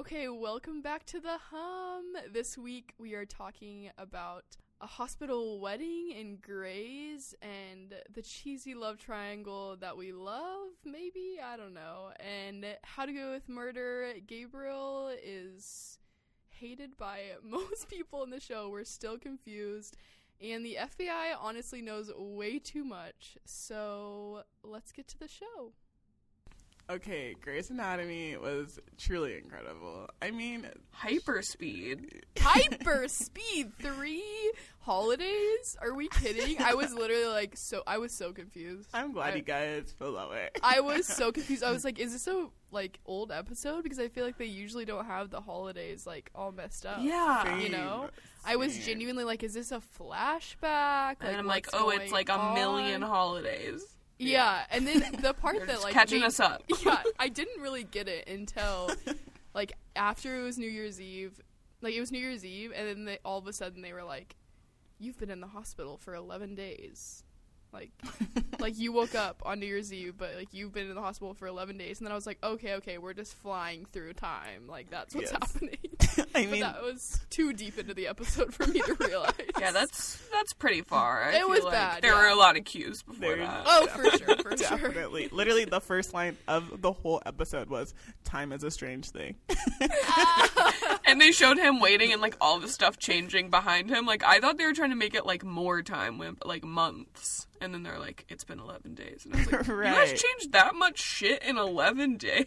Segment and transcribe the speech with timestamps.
[0.00, 2.14] Okay, welcome back to the hum.
[2.32, 8.96] This week we are talking about a hospital wedding in Grey's and the cheesy love
[8.96, 11.38] triangle that we love, maybe?
[11.44, 12.12] I don't know.
[12.18, 14.14] And How to Go with Murder.
[14.26, 15.98] Gabriel is
[16.48, 18.70] hated by most people in the show.
[18.70, 19.98] We're still confused.
[20.40, 23.36] And the FBI honestly knows way too much.
[23.44, 25.74] So let's get to the show.
[26.90, 30.08] Okay, Grey's Anatomy was truly incredible.
[30.20, 30.66] I mean,
[31.00, 32.22] Hyperspeed.
[32.40, 35.76] Hyper Speed 3 holidays?
[35.80, 36.60] Are we kidding?
[36.60, 38.88] I was literally like so I was so confused.
[38.92, 40.48] I'm glad I, you guys feel that way.
[40.64, 41.62] I was so confused.
[41.62, 43.84] I was like, is this a like old episode?
[43.84, 46.98] Because I feel like they usually don't have the holidays like all messed up.
[47.02, 47.56] Yeah.
[47.56, 48.10] You know?
[48.44, 51.16] I was genuinely like, is this a flashback?
[51.20, 53.84] And I'm like, oh, it's going like a million holidays.
[54.28, 56.62] Yeah, and then the part that like catching made- us up.
[56.84, 58.90] yeah, I didn't really get it until
[59.54, 61.40] like after it was New Year's Eve.
[61.82, 64.04] Like it was New Year's Eve, and then they, all of a sudden they were
[64.04, 64.36] like,
[64.98, 67.24] "You've been in the hospital for 11 days."
[67.72, 67.92] Like,
[68.58, 71.34] like you woke up on New Year's Eve, but like you've been in the hospital
[71.34, 74.66] for 11 days, and then I was like, "Okay, okay, we're just flying through time.
[74.66, 75.52] Like that's what's Yes.
[75.52, 75.78] happening."
[76.34, 79.32] I but mean, that was too deep into the episode for me to realize.
[79.58, 81.24] Yeah, that's that's pretty far.
[81.24, 82.22] I It was like bad, There yeah.
[82.22, 83.62] were a lot of cues before There's- that.
[83.66, 84.78] Oh, for sure, for sure.
[84.78, 85.28] definitely.
[85.32, 89.34] Literally, the first line of the whole episode was "Time is a strange thing."
[91.06, 94.06] And they showed him waiting and like all the stuff changing behind him.
[94.06, 97.48] Like I thought they were trying to make it like more time, with like months.
[97.60, 100.52] And then they're like, "It's been 11 days." And I was like, "You guys changed
[100.52, 102.46] that much shit in 11 days?"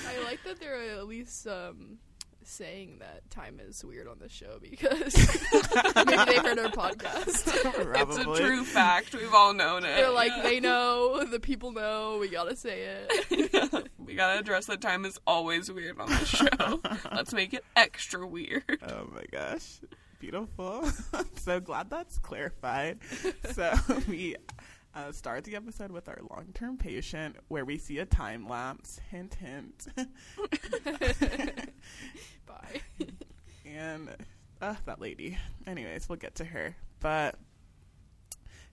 [0.08, 1.98] I like that they're at least um,
[2.42, 5.16] saying that time is weird on the show because
[5.96, 7.46] maybe they heard our podcast.
[8.08, 9.14] it's a true fact.
[9.14, 9.96] We've all known it.
[9.96, 13.88] They're like, they know, the people know, we gotta say it.
[13.98, 16.80] we gotta address that time is always weird on the show.
[17.12, 18.78] Let's make it extra weird.
[18.86, 19.80] Oh my gosh.
[20.18, 20.88] Beautiful.
[21.12, 22.98] I'm so glad that's clarified.
[23.52, 23.74] So
[24.08, 24.36] we
[24.94, 29.00] uh, start the episode with our long term patient where we see a time lapse.
[29.10, 29.86] Hint, hint.
[32.46, 32.80] Bye.
[33.66, 34.08] and
[34.60, 35.36] uh, that lady.
[35.66, 36.76] Anyways, we'll get to her.
[37.00, 37.36] But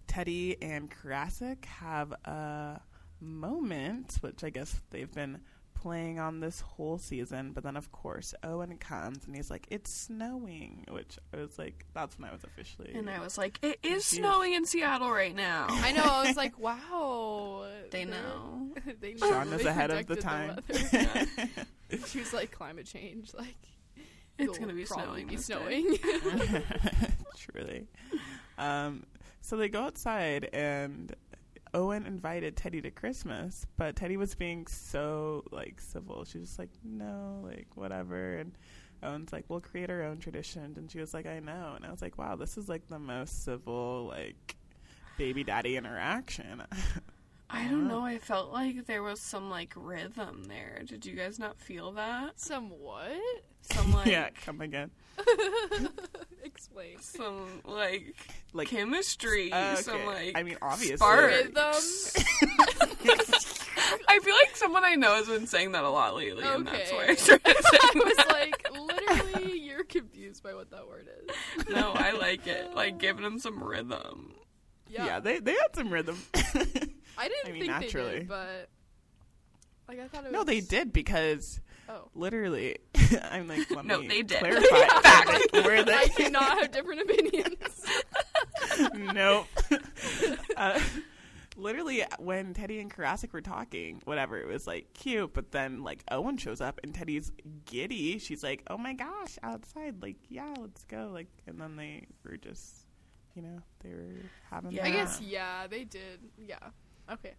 [0.07, 2.81] Teddy and Koracick have a
[3.19, 5.39] moment, which I guess they've been
[5.81, 7.51] playing on this whole season.
[7.53, 11.85] But then, of course, Owen comes and he's like, "It's snowing," which I was like,
[11.93, 14.07] "That's when I was officially." And I was like, it is Confused.
[14.07, 15.65] snowing in Seattle right now.
[15.69, 17.65] I know, I was like, wow.
[17.91, 18.69] They know.
[19.01, 19.27] they know.
[19.29, 20.59] Sean is ahead of the predicted time.
[21.89, 22.05] weather.
[22.07, 23.55] she was like, climate change, like,
[24.37, 25.55] It's gonna be probably snowing Be this day.
[25.55, 26.63] snowing.
[27.37, 27.87] Truly.
[28.57, 29.03] Um,
[29.41, 31.13] so they go outside, and
[31.73, 36.25] Owen invited Teddy to Christmas, but Teddy was being so like civil.
[36.25, 38.57] She was just like, "No, like whatever." And
[39.03, 41.91] Owen's like, "We'll create our own tradition," and she was like, "I know." And I
[41.91, 44.55] was like, "Wow, this is like the most civil like
[45.17, 46.63] baby daddy interaction."
[47.53, 48.01] I don't know.
[48.05, 50.81] I felt like there was some like rhythm there.
[50.85, 52.39] Did you guys not feel that?
[52.39, 53.11] Somewhat?
[53.61, 54.91] Some like yeah, come again.
[56.43, 56.99] Explain.
[57.01, 58.15] some like
[58.53, 59.51] Like chemistry.
[59.51, 62.15] uh, Some like I mean, obviously, sparks.
[62.15, 62.55] Rhythm?
[64.07, 66.91] I feel like someone I know has been saying that a lot lately, and that's
[66.91, 67.15] why I Okay.
[67.15, 68.27] started I was that.
[68.29, 71.69] like, literally, you're confused by what that word is.
[71.69, 72.73] no, I like it.
[72.75, 74.33] Like giving them some rhythm.
[74.87, 76.21] Yeah, yeah, they they had some rhythm.
[77.17, 78.19] I didn't I mean, think they naturally.
[78.19, 78.69] did, but
[79.87, 80.33] like I thought it was.
[80.33, 82.77] no, they did because Oh, literally,
[83.31, 84.39] I'm like, let No, me they did.
[84.39, 84.87] clarify.
[85.01, 85.27] Fact.
[85.53, 87.85] Like, where they I cannot have different opinions.
[89.13, 89.47] nope.
[90.55, 90.79] uh,
[91.57, 95.33] literally, when Teddy and Koracick were talking, whatever, it was like cute.
[95.33, 97.31] But then, like Owen shows up and Teddy's
[97.65, 98.19] giddy.
[98.19, 100.01] She's like, "Oh my gosh, outside!
[100.01, 102.85] Like, yeah, let's go!" Like, and then they were just,
[103.35, 104.15] you know, they were
[104.49, 104.71] having.
[104.71, 104.85] Yeah.
[104.85, 106.19] I guess yeah, they did.
[106.37, 106.59] Yeah.
[107.11, 107.33] Okay.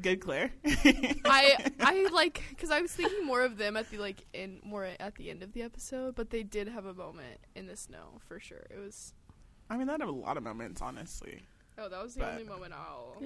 [0.00, 0.52] good, Claire.
[1.24, 4.84] I I like because I was thinking more of them at the like in more
[4.98, 8.20] at the end of the episode, but they did have a moment in the snow
[8.28, 8.66] for sure.
[8.70, 9.14] It was
[9.68, 11.42] I mean, that had a lot of moments, honestly.
[11.78, 13.22] oh that was the But- only moment I'll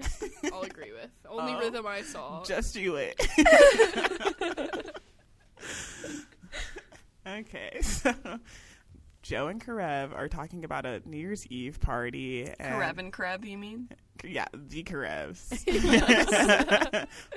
[0.52, 1.10] I'll agree with.
[1.28, 1.58] Only Oh.
[1.60, 2.42] rhythm I saw.
[2.44, 3.14] Just you wait.
[7.26, 8.14] okay, so
[9.24, 12.44] Jo and Karev are talking about a New Year's Eve party.
[12.60, 13.88] And Karev and Kreb, you mean?
[14.22, 15.64] Yeah, the Karevs.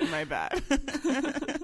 [0.10, 0.62] My bad.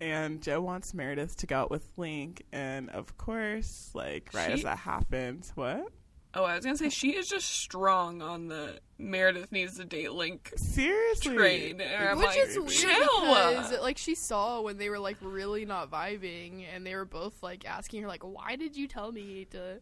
[0.00, 4.64] And Jo wants Meredith to go out with Link, and of course, like right as
[4.64, 5.92] that happens, what?
[6.34, 10.12] Oh, I was gonna say she is just strong on the Meredith needs to date
[10.12, 11.36] Link Seriously.
[11.36, 11.78] train.
[11.78, 13.20] Which like, is weird chill.
[13.20, 17.42] because like she saw when they were like really not vibing and they were both
[17.42, 19.80] like asking her like why did you tell me to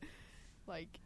[0.67, 0.99] like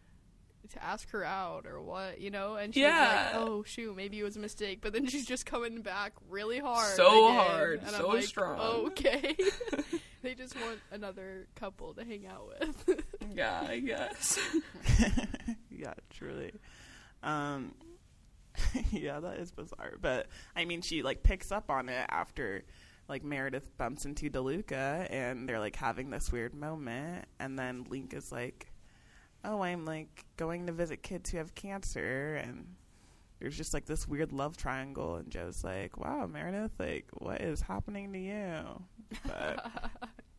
[0.71, 3.31] to ask her out or what you know and she's Yeah.
[3.33, 6.59] like oh shoot maybe it was a mistake but then she's just coming back really
[6.59, 8.59] hard So again, hard, and so I'm like, strong.
[8.87, 9.37] okay
[10.23, 14.39] they just want another couple to hang out with yeah, I guess.
[15.71, 16.53] yeah, truly.
[17.23, 17.75] Um,
[18.91, 19.95] yeah, that is bizarre.
[20.01, 22.65] But I mean, she like picks up on it after
[23.09, 28.15] like Meredith bumps into DeLuca, and they're like having this weird moment, and then Link
[28.15, 28.73] is like,
[29.45, 32.75] "Oh, I'm like going to visit kids who have cancer," and
[33.41, 37.61] there's just like this weird love triangle, and Jo's like, "Wow, Meredith, like what is
[37.61, 38.83] happening to you?"
[39.27, 39.71] But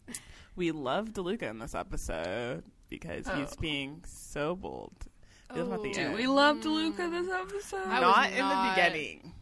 [0.55, 3.61] we love DeLuca in this episode because he's Oh.
[3.61, 4.93] being so bold.
[5.53, 5.83] We love oh.
[5.83, 5.93] him the Oh.
[5.93, 6.13] Do end.
[6.15, 7.87] we love DeLuca this episode?
[7.87, 9.33] I was not in the beginning,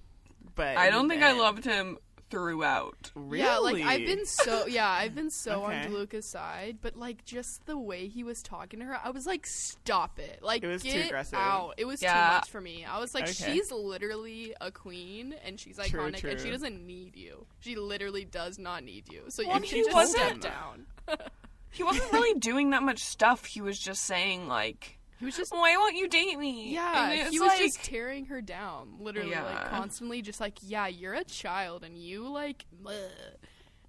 [0.56, 1.98] but I don't think I loved him
[2.34, 3.12] throughout.
[3.16, 3.40] Really?
[3.44, 5.82] Yeah, like I've been so yeah, I've been so Okay.
[5.86, 9.26] on DeLuca's side, but like just the way he was talking to her, I was
[9.28, 11.38] like, stop it, like It was too get aggressive.
[11.38, 11.74] out.
[11.78, 12.86] It was too much for me.
[12.86, 13.34] I was like, Okay.
[13.54, 17.46] she's literally a queen and she's True, iconic and she doesn't need you.
[17.60, 19.24] She literally does not need you.
[19.30, 20.86] So Well, you he can just wasn't- step down.
[21.72, 23.46] He wasn't really doing that much stuff.
[23.46, 27.40] He was just saying like, He was just "Why won't you date me?" yeah, he
[27.40, 31.86] was like, just tearing her down, literally, like constantly, just like, yeah, you're a child,
[31.86, 33.08] and you like, bleh.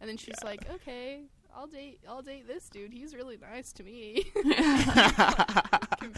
[0.01, 0.47] and then she's Yeah.
[0.49, 1.23] like, okay,
[1.53, 2.93] I'll date, I'll date this dude.
[2.93, 4.27] He's really nice to me.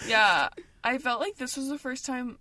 [0.06, 0.48] yeah,
[0.84, 2.38] I felt like this was the first time,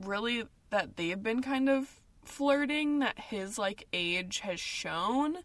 [0.00, 1.88] really, that they've been kind of
[2.24, 3.00] flirting.
[3.00, 5.38] That his like age has shown,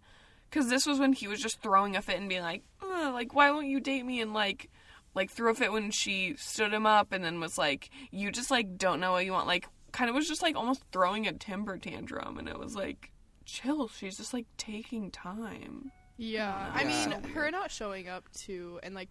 [0.49, 3.51] because this was when he was just throwing a fit and being like, like why
[3.51, 4.21] won't you date me?
[4.21, 4.69] And like,
[5.13, 8.51] like threw a fit when she stood him up, and then was like, you just
[8.51, 9.47] like don't know what you want.
[9.47, 13.11] Like, kind of was just like almost throwing a temper tantrum, and it was like,
[13.45, 13.87] chill.
[13.89, 15.91] She's just like taking time.
[16.17, 19.09] Yeah, I mean, So her not showing up to and like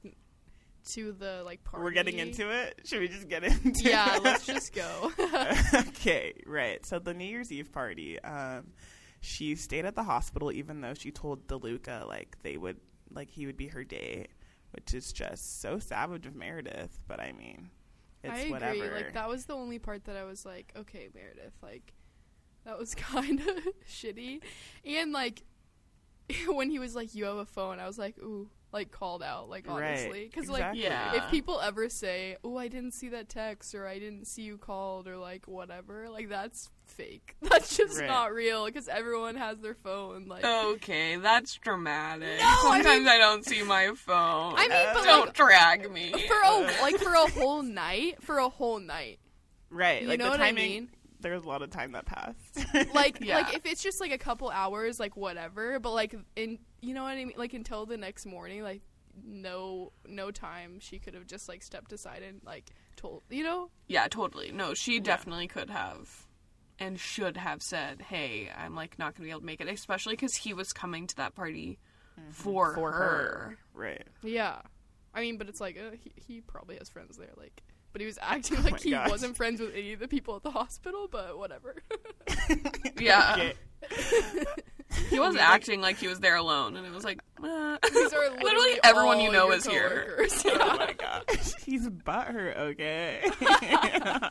[0.92, 1.82] to the like party.
[1.84, 2.80] We're getting into it.
[2.84, 4.22] Should we just get into Yeah, it?
[4.22, 5.10] let's just go.
[5.74, 6.84] okay, right.
[6.86, 8.68] So the New Year's Eve party, um,
[9.20, 12.78] she stayed at the hospital even though she told DeLuca like they would
[13.12, 14.28] like he would be her date,
[14.72, 17.02] which is just so savage of Meredith.
[17.08, 17.70] But I mean,
[18.22, 18.50] it's I agree.
[18.50, 18.94] whatever.
[18.94, 21.92] Like that was the only part that I was like, okay, Meredith, like
[22.64, 23.56] that was kind of
[23.88, 24.40] shitty,
[24.84, 25.42] and like
[26.48, 29.48] when he was like, you have a phone, I was like, ooh, like called out,
[29.48, 30.82] like honestly, because exactly.
[30.82, 31.16] like Yeah.
[31.16, 34.58] if people ever say, "Oh, I didn't see that text," or "I didn't see you
[34.58, 36.70] called," or like whatever, like that's
[37.04, 37.36] fake.
[37.42, 38.06] That's just Right.
[38.08, 40.26] not real because everyone has their phone.
[40.26, 42.38] Like, Okay, that's dramatic.
[42.40, 44.54] No, I Sometimes mean- I don't see my phone.
[44.56, 46.12] I mean, but don't like drag me.
[46.12, 49.18] for a like for a whole night, for a whole night.
[49.70, 50.02] right.
[50.02, 50.70] You like know the what I timing.
[50.70, 50.88] mean?
[51.20, 52.66] There was a lot of time that passed.
[52.94, 53.36] Like, Yeah.
[53.38, 55.78] like if it's just like a couple hours, like whatever.
[55.80, 57.34] But like in, you know what I mean?
[57.36, 58.82] Like until the next morning, like
[59.24, 60.78] no, no time.
[60.80, 62.66] She could have just like stepped aside and like
[62.96, 63.70] told, you know?
[63.88, 64.50] Yeah, totally.
[64.52, 66.26] No, she definitely could have
[66.80, 69.68] and should have said, "Hey, I'm like not going to be able to make it,"
[69.68, 71.78] especially cuz he was coming to that party
[72.32, 72.74] for, Mm-hmm.
[72.80, 72.98] for her.
[72.98, 73.58] her.
[73.74, 74.06] Right.
[74.22, 74.60] Yeah.
[75.14, 77.62] I mean, but it's like uh, he, he probably has friends there, like.
[77.92, 79.10] But he was acting my like he gosh.
[79.10, 81.08] wasn't friends with any of the people at the hospital.
[81.10, 81.76] But whatever.
[83.00, 83.34] Yeah.
[83.36, 83.54] Okay.
[85.08, 87.78] He was acting like he was there alone and it was like, uh.
[87.82, 89.88] These are literally, Literally everyone you know your is here.
[90.18, 90.42] coworkers.
[90.46, 90.74] oh Yeah.
[90.76, 91.54] my gosh.
[91.64, 93.20] He's butthurt, okay?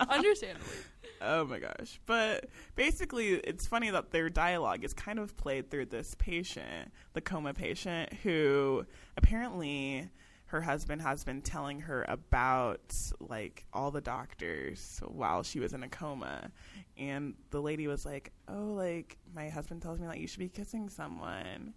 [0.09, 0.75] Understandably.
[1.21, 1.99] Oh my gosh.
[2.05, 2.45] But
[2.75, 7.53] basically, it's funny that their dialogue is kind of played through this patient, the coma
[7.53, 8.85] patient, who
[9.17, 10.09] apparently
[10.45, 15.83] her husband has been telling her about like all the doctors while she was in
[15.83, 16.51] a coma.
[16.97, 20.49] And the lady was like, Oh, like, my husband tells me that you should be
[20.49, 21.73] kissing someone.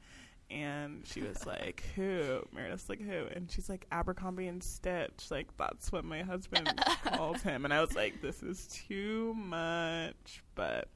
[0.53, 5.49] And she was like, "Who?" Meredith's like, "Who?" And she's like, "Abercrombie and Stitch." Like
[5.57, 6.71] that's what my husband
[7.15, 7.65] calls him.
[7.65, 10.89] And I was like, "This is too much." But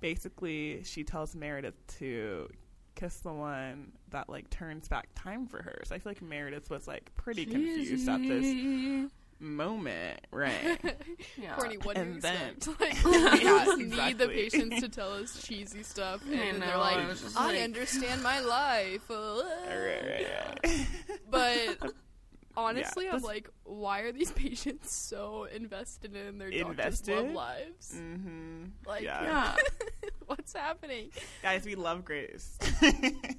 [0.00, 2.48] basically, she tells Meredith to
[2.94, 5.80] kiss the one that like turns back time for her.
[5.84, 10.78] So I feel like Meredith was like pretty confused at this moment, right?
[11.40, 11.54] Yeah.
[11.56, 12.80] Corny, what do you And then- expect?
[12.80, 14.26] Like, we just need the exactly.
[14.34, 17.46] patients to tell us cheesy stuff, and I then they're like, I was just "I
[17.52, 20.26] like- understand my life." right, right,
[20.64, 20.86] right.
[21.30, 21.92] But
[22.56, 27.16] honestly, I'm like, why are these patients so invested in their doctors' Invested?
[27.16, 27.94] love lives?
[27.96, 28.64] mm-hmm.
[28.86, 29.22] Like, yeah.
[29.22, 30.08] Yeah.
[30.26, 31.10] what's happening?
[31.42, 32.58] guys, we love Grey's.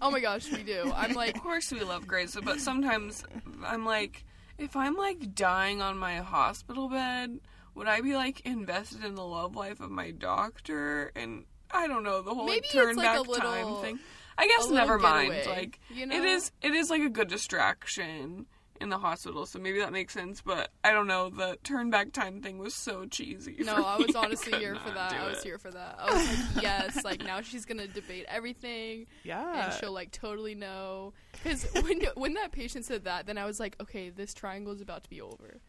[0.01, 0.91] Oh my gosh, we do.
[0.96, 3.24] I'm like, Of course we love Grey's, but sometimes
[3.65, 4.24] I'm like,
[4.62, 7.39] if I'm like dying on my hospital bed,
[7.75, 11.12] would I be like invested in the love life of my doctor?
[11.15, 14.00] And I don't know the whole Maybe like, turn like, back little- time thing.
[14.38, 15.34] I guess never mind.
[15.34, 16.15] getaway, Like you know?
[16.15, 18.46] it is, it is like a good distraction
[18.81, 20.41] in the hospital, so maybe that makes sense.
[20.41, 21.29] But I don't know.
[21.29, 23.55] The turn back time thing was so cheesy.
[23.59, 25.13] No, I was honestly could here for that.
[25.13, 25.43] I was it.
[25.43, 25.95] here for that.
[26.00, 29.65] I was like, yes, like now she's gonna debate everything, Yeah.
[29.65, 31.13] and she'll like totally know.
[31.31, 34.81] Because when when that patient said that, then I was like, okay, this triangle is
[34.81, 35.59] about to be over.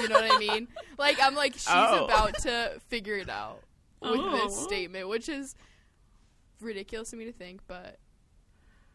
[0.00, 0.68] You know what I mean?
[0.98, 2.04] Like I'm like she's Oh.
[2.06, 3.62] about to figure it out
[4.00, 4.64] with this Oh.
[4.66, 5.54] statement, which is
[6.60, 7.98] ridiculous to me to think, but.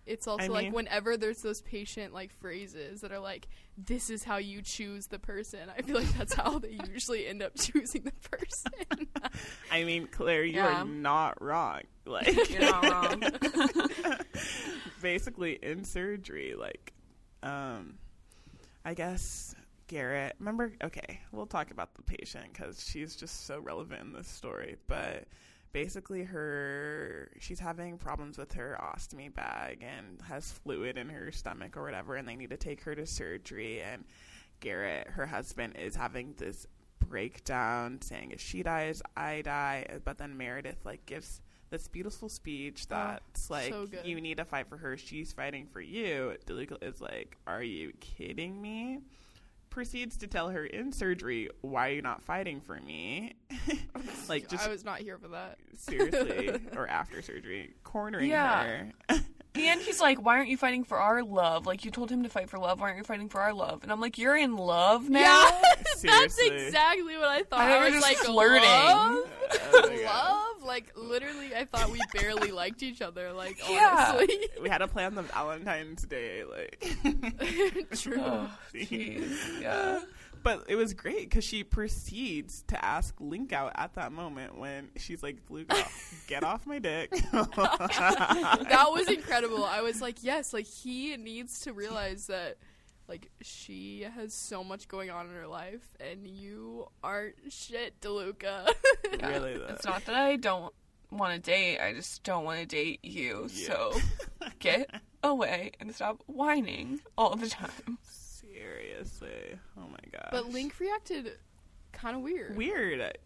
[0.06, 3.48] It's also I like mean- whenever there's those patient like phrases that are like,
[3.78, 7.42] "This is how you choose the person." I feel like that's how they usually end
[7.42, 9.08] up choosing the person.
[9.72, 10.82] I mean, Claire, you Yeah.
[10.82, 11.82] are not wrong.
[12.08, 13.24] Like, You're not wrong.
[15.02, 16.94] basically in surgery, like,
[17.44, 17.96] um,
[18.84, 19.56] I guess
[19.88, 20.36] Garrett.
[20.40, 20.72] Remember?
[20.84, 24.76] Okay, we'll talk about the patient because she's just so relevant in this story.
[24.88, 25.26] But
[25.76, 31.76] basically, her she's having problems with her ostomy bag and has fluid in her stomach
[31.76, 33.82] or whatever, and they need to take her to surgery.
[33.82, 34.06] And
[34.62, 36.66] Garrett, her husband, is having this
[37.06, 40.00] breakdown, saying if she dies, I die.
[40.06, 41.42] But then Meredith like gives
[41.72, 45.66] this beautiful speech oh, that's like so you need to fight for her she's fighting
[45.66, 49.02] for you deluca is like are you kidding me
[49.76, 53.34] proceeds to tell her in surgery why are you not fighting for me
[54.30, 55.58] like just I was not here for that.
[55.76, 58.64] seriously or after surgery cornering Yeah.
[58.64, 58.92] her
[59.58, 61.66] And he's like, "Why aren't you fighting for our love?
[61.66, 62.82] Like you told him to fight for love.
[62.82, 65.62] Why aren't you fighting for our love?" And I'm like, "You're in love now." Yeah,
[65.78, 66.48] that's Seriously.
[66.66, 67.62] exactly what I thought.
[67.62, 68.62] I thought I, you were was just like, flirting.
[68.64, 69.18] love,
[69.74, 70.04] Oh my God.
[70.58, 70.64] love.
[70.68, 71.25] Like literally,
[71.56, 73.32] I thought we barely liked each other.
[73.34, 74.14] Like Yeah.
[74.16, 76.84] honestly, we had a plan the valentine's day like
[77.96, 78.16] true.
[78.26, 78.50] Oh.
[78.74, 80.02] Yeah.
[80.44, 84.90] But it was great because she proceeds to ask Link out at that moment when
[84.96, 85.72] she's like, Luke,
[86.28, 87.10] get off my dick.
[87.32, 89.64] that was incredible.
[89.64, 92.58] I was like, yes, like he needs to realize that
[93.08, 98.70] like she has so much going on in her life and you aren't shit, DeLuca.
[99.20, 99.28] Yeah.
[99.28, 99.66] Really, though.
[99.70, 100.74] It's not that I don't
[101.18, 101.80] want to date.
[101.80, 103.48] I just don't want to date you.
[103.52, 103.68] Yeah.
[103.68, 103.94] So
[104.60, 104.90] get
[105.24, 107.98] away and stop whining all the time.
[108.04, 109.58] Seriously.
[109.78, 110.30] Oh my god.
[110.32, 111.32] but Link reacted
[111.92, 112.56] kind of weird.
[112.56, 113.18] Weird.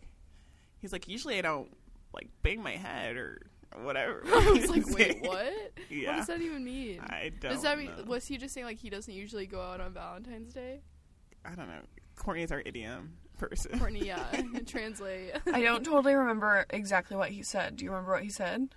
[0.80, 1.76] He's like, usually I don't
[2.14, 3.42] like bang my head or
[3.82, 4.24] whatever.
[4.28, 5.54] I was like, wait, what?
[5.90, 7.00] What does that even mean?
[7.02, 8.04] I don't Does that mean know.
[8.06, 10.82] was he just saying like he doesn't usually go out on Valentine's Day?
[11.46, 11.82] I don't know.
[12.16, 13.80] Courtney's our idiom person.
[13.80, 14.24] Courtney, yeah,
[14.68, 15.32] translate.
[15.52, 17.78] I don't totally remember exactly what he said.
[17.78, 18.70] Do you remember what he said?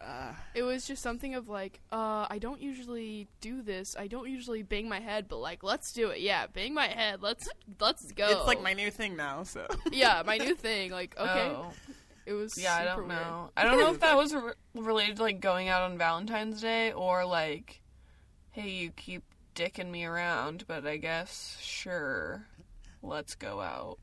[0.00, 3.96] Uh, It was just something of like, uh, I don't usually do this.
[3.98, 6.20] I don't usually bang my head, but like, let's do it.
[6.20, 7.22] Yeah, bang my head.
[7.22, 7.48] Let's
[7.80, 8.28] let's go.
[8.28, 9.66] It's like my new thing now, so.
[9.92, 10.90] yeah, my new thing.
[10.90, 11.72] Like, okay, Oh.
[12.26, 13.08] it was Yeah, I don't weird.
[13.08, 13.50] know.
[13.56, 16.92] I don't know if that was re- related to like going out on Valentine's Day
[16.92, 17.80] or like,
[18.50, 19.22] hey, you keep
[19.54, 22.46] dicking me around, but I guess sure,
[23.04, 23.98] let's go out.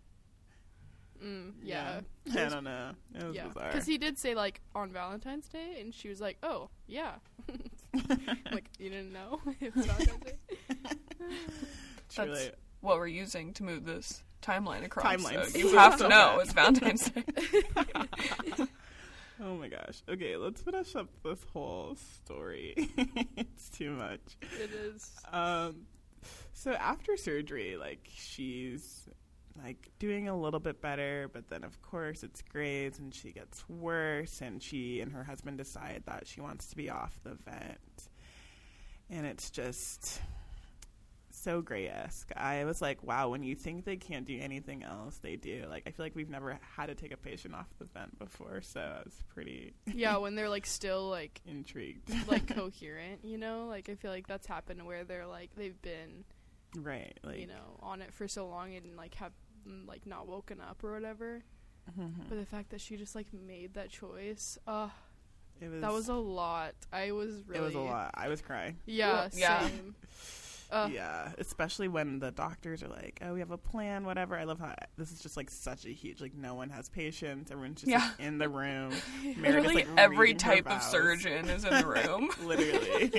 [1.24, 2.91] Mm, yeah, I don't know.
[3.13, 3.67] It was yeah, bizarre.
[3.67, 7.15] because he did say like on Valentine's Day, and she was like, oh yeah,
[8.51, 10.38] like you didn't know it was Valentine's Day.
[12.08, 15.05] It's That's what we're using to move this timeline across.
[15.05, 15.46] Timeline.
[15.46, 17.24] So you have to know it's Valentine's Day.
[19.43, 20.03] Oh my gosh.
[20.10, 22.74] Okay, let's finish up this whole story.
[23.38, 24.20] it's too much.
[24.41, 25.10] It is.
[25.31, 25.88] Um
[26.61, 29.07] so after surgery, like she's
[29.63, 33.67] like doing a little bit better, but then of course it's Grey's and she gets
[33.67, 38.09] worse and she and her husband decide that she wants to be off the vent.
[39.09, 40.21] And it's just
[41.31, 42.31] so Grey esque.
[42.37, 45.65] I was like, wow, when you think they can't do anything else, they do.
[45.69, 48.61] Like, I feel like we've never had to take a patient off the vent before,
[48.61, 52.09] so I was pretty Yeah, when they're like still like intrigued.
[52.29, 53.65] like coherent, you know?
[53.67, 56.23] Like I feel like that's happened where they're like they've been,
[56.77, 57.17] right.
[57.23, 59.31] Like, you know, on it for so long and like have
[59.67, 61.41] mm, like not woken up or whatever.
[61.99, 62.29] mhm.
[62.29, 64.89] But the fact that she just like made that choice, uh
[65.61, 66.73] it was, that was a lot.
[66.91, 68.11] I was really it was a lot.
[68.15, 68.77] I was crying.
[68.85, 69.67] Yeah, Yeah.
[69.67, 69.95] same.
[70.71, 74.45] Uh, yeah, especially when the doctors are like, "Oh, we have a plan, whatever." I
[74.45, 77.51] love how this is just like such a huge like no one has patience.
[77.51, 77.97] Everyone's just Yeah.
[78.17, 78.93] like, in the room.
[79.21, 82.29] Meredith's, Literally like, every type of surgeon is in the room.
[82.47, 83.11] Literally.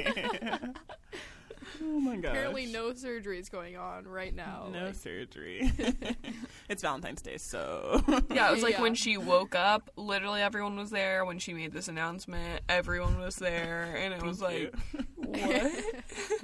[1.80, 2.30] Oh my gosh.
[2.32, 4.68] Apparently, no surgery is going on right now.
[4.72, 5.70] No like- surgery.
[6.68, 8.82] it's Valentine's Day, so Yeah, it was like Yeah.
[8.82, 11.24] when she woke up, literally everyone was there.
[11.24, 13.94] When she made this announcement, everyone was there.
[13.96, 14.74] And it was like,
[15.16, 15.72] what?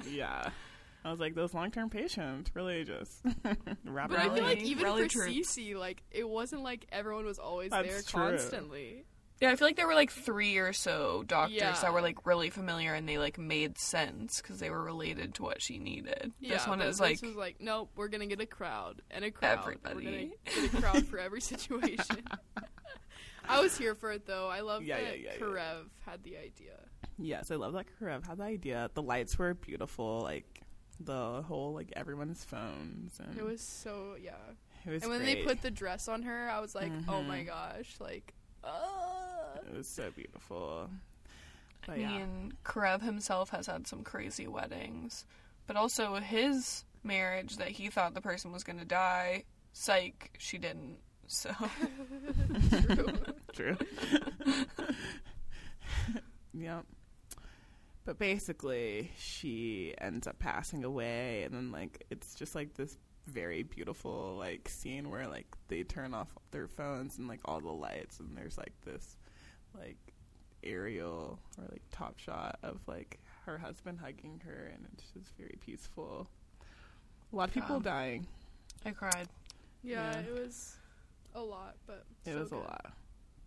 [0.09, 0.49] yeah.
[1.05, 3.21] I was like, those long term patients really just
[3.85, 4.69] wrap But it I feel like Really?
[4.69, 5.55] even Rally for troops.
[5.57, 8.31] Cece, like it wasn't like everyone was always That's there true.
[8.31, 9.05] constantly.
[9.41, 11.71] Yeah, I feel like there were like three or so doctors Yeah.
[11.81, 15.43] that were like really familiar and they like made sense because they were related to
[15.43, 16.33] what she needed.
[16.39, 19.31] Yeah, this one is like was like, nope, we're gonna get a crowd and a
[19.31, 19.59] crowd.
[19.65, 20.33] We're Everybody.
[20.45, 22.25] get a crowd for every situation.
[23.47, 24.49] I was here for it though.
[24.49, 25.45] I love Yeah, that yeah, yeah, yeah.
[25.45, 26.77] Karev had the idea.
[27.17, 28.89] Yes, I love that Karev had the idea.
[28.93, 30.61] The lights were beautiful, like
[30.99, 34.33] the whole like everyone's phones and It was so yeah.
[34.85, 35.35] it was and when great.
[35.39, 37.45] they put the dress on her, I was like, oh my Mhm.
[37.47, 39.59] gosh, like, uh.
[39.67, 40.89] it was so beautiful.
[41.83, 42.09] I But yeah.
[42.11, 45.25] mean, Karev himself has had some crazy weddings,
[45.67, 50.57] but also his marriage that he thought the person was going to die, psych, she
[50.57, 50.97] didn't.
[51.27, 51.51] So
[52.89, 53.13] True.
[53.53, 53.77] True.
[56.53, 56.85] yep.
[58.03, 62.97] But basically, she ends up passing away, and then like it's just like this
[63.27, 67.69] very beautiful like scene where like they turn off their phones and like all the
[67.71, 69.17] lights, and there's like this
[69.77, 69.97] like
[70.63, 75.57] aerial or like top shot of like her husband hugging her, and it's just very
[75.65, 76.27] peaceful.
[77.31, 78.27] A lot of people Um, dying.
[78.85, 79.27] I cried.
[79.83, 80.19] Yeah, Yeah.
[80.21, 80.75] it was
[81.35, 82.93] a lot, but It so was a lot.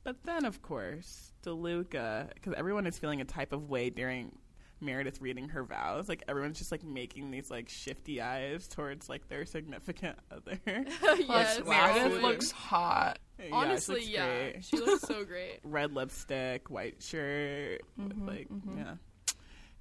[0.05, 4.37] But then, of course, DeLuca, because everyone is feeling a type of way during
[4.83, 6.09] Meredith reading her vows.
[6.09, 10.59] Like everyone's just like making these like shifty eyes towards like their significant other.
[10.65, 10.89] Plus,
[11.21, 12.21] yes, Meredith absolutely.
[12.23, 13.19] looks hot.
[13.39, 14.65] Yeah, she Honestly, looks yeah, great.
[14.65, 15.61] she looks so great.
[15.65, 18.77] Red lipstick, white shirt, with, Mhm, like mhm.
[18.77, 18.95] yeah.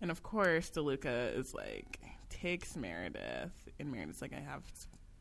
[0.01, 4.63] And of course, DeLuca is like takes Meredith, and Meredith's like, I have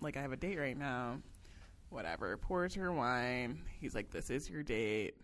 [0.00, 1.18] like I have a date right now.
[1.90, 2.36] Whatever.
[2.36, 3.62] Pours her wine.
[3.80, 5.16] He's like, This is your date.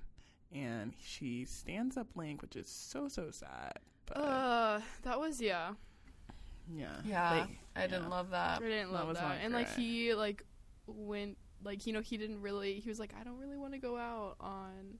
[0.53, 3.79] And she stands up Link, which is so so sad.
[4.07, 5.73] But Uh, that was yeah.
[6.75, 8.59] yeah, Yeah, Like, I didn't love that.
[8.63, 9.39] I didn't love was that.
[9.43, 10.45] And like he like
[10.87, 13.79] went like you know he didn't really he was like I don't really want to
[13.79, 14.99] go out on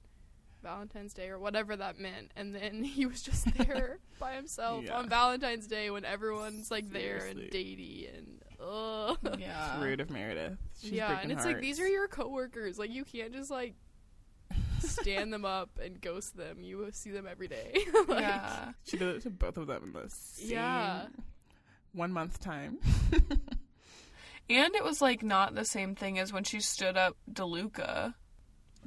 [0.63, 2.31] Valentine's Day or whatever that meant.
[2.35, 4.97] And then he was just there by himself Yeah.
[4.97, 8.09] on Valentine's Day when everyone's like there and Seriously.
[8.09, 9.37] datey and ugh.
[9.39, 9.75] Yeah.
[9.75, 10.57] It's rude of Meredith.
[10.81, 12.77] She's yeah, and breaking it's like these are your coworkers.
[12.79, 13.75] Like you can't just like
[14.79, 16.63] stand them up and ghost them.
[16.63, 17.73] You see them every day.
[18.07, 18.71] like, yeah.
[18.85, 21.05] She did it to both of them in the same Yeah.
[21.93, 22.79] one month time.
[24.49, 28.13] And it was like not the same thing as when she stood up DeLuca.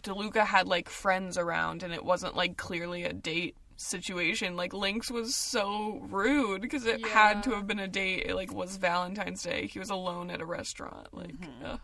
[0.01, 4.57] DeLuca had like friends around and it wasn't like clearly a date situation.
[4.57, 8.25] Like Link's was so rude because it had to have been a date.
[8.27, 9.67] It like was Valentine's Day.
[9.67, 11.09] He was alone at a restaurant.
[11.13, 11.65] Like mm-hmm.
[11.65, 11.81] ugh.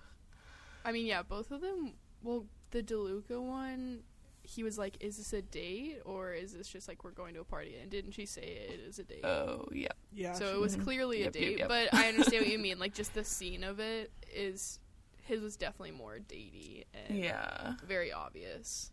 [0.84, 1.94] I mean, yeah, both of them.
[2.22, 4.00] Well, the DeLuca one,
[4.42, 7.40] he was like, "Is this a date or is this just like we're going to
[7.40, 9.24] a party?" And didn't she say it is a date?
[9.24, 9.88] oh yeah.
[10.12, 10.32] Yeah.
[10.34, 10.84] so it was Mhm.
[10.84, 11.58] clearly a Yep, yep, date.
[11.58, 11.68] yep.
[11.68, 12.78] But I understand what you mean.
[12.78, 14.78] Like just the scene of it is
[15.24, 17.74] his was definitely more datey and Yeah.
[17.84, 18.92] very obvious.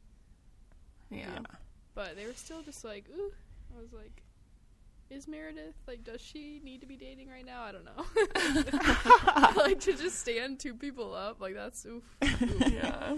[1.12, 1.40] Yeah.
[1.94, 3.32] But they were still just like, ooh.
[3.78, 4.24] I was like,
[5.12, 7.62] is Meredith like, does she need to be dating right now?
[7.62, 9.54] I don't know.
[9.56, 12.04] like to just stand two people up, like that's oof.
[12.24, 12.72] oof.
[12.72, 13.18] Yeah.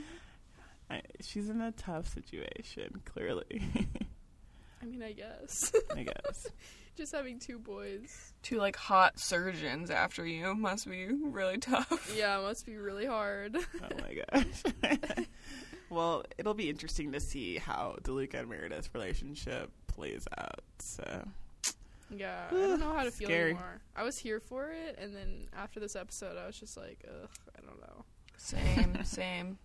[0.90, 3.62] I, she's in a tough situation, clearly.
[4.82, 6.48] I mean, I guess I guess.
[6.96, 12.14] just having two boys, Two like hot surgeons after you must be really tough.
[12.16, 13.58] yeah, it must be really hard.
[13.82, 15.26] Oh my gosh.
[15.90, 20.62] well, it'll be interesting to see how DeLuca and Meredith's relationship plays out.
[20.80, 21.28] So
[22.16, 23.52] yeah, I don't know how to feel Scary.
[23.52, 23.82] anymore.
[23.96, 27.30] I was here for it, and then after this episode, I was just like, ugh,
[27.58, 28.06] I don't know.
[28.38, 29.58] Same, same.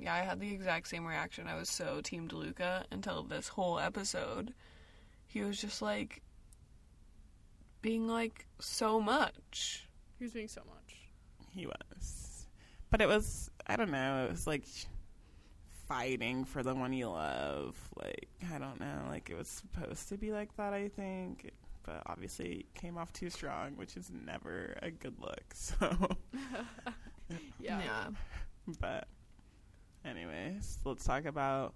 [0.00, 1.46] Yeah, I had the exact same reaction.
[1.46, 4.54] I was so Team DeLuca until this whole episode.
[5.26, 6.22] He was just like
[7.82, 9.88] being like so much.
[10.18, 10.96] He was being so much.
[11.50, 12.46] he was.
[12.90, 14.64] But it was, I don't know, it was like
[15.86, 17.76] fighting for the one you love.
[17.96, 21.50] Like, I don't know, like it was supposed to be like that, I think.
[21.84, 25.42] But obviously it came off too strong, which is never a good look.
[25.54, 25.76] So,
[27.60, 28.08] Yeah.
[28.80, 29.06] but
[30.04, 31.74] anyways, let's talk about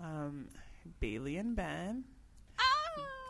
[0.00, 0.48] um,
[1.00, 2.04] Bailey and Ben.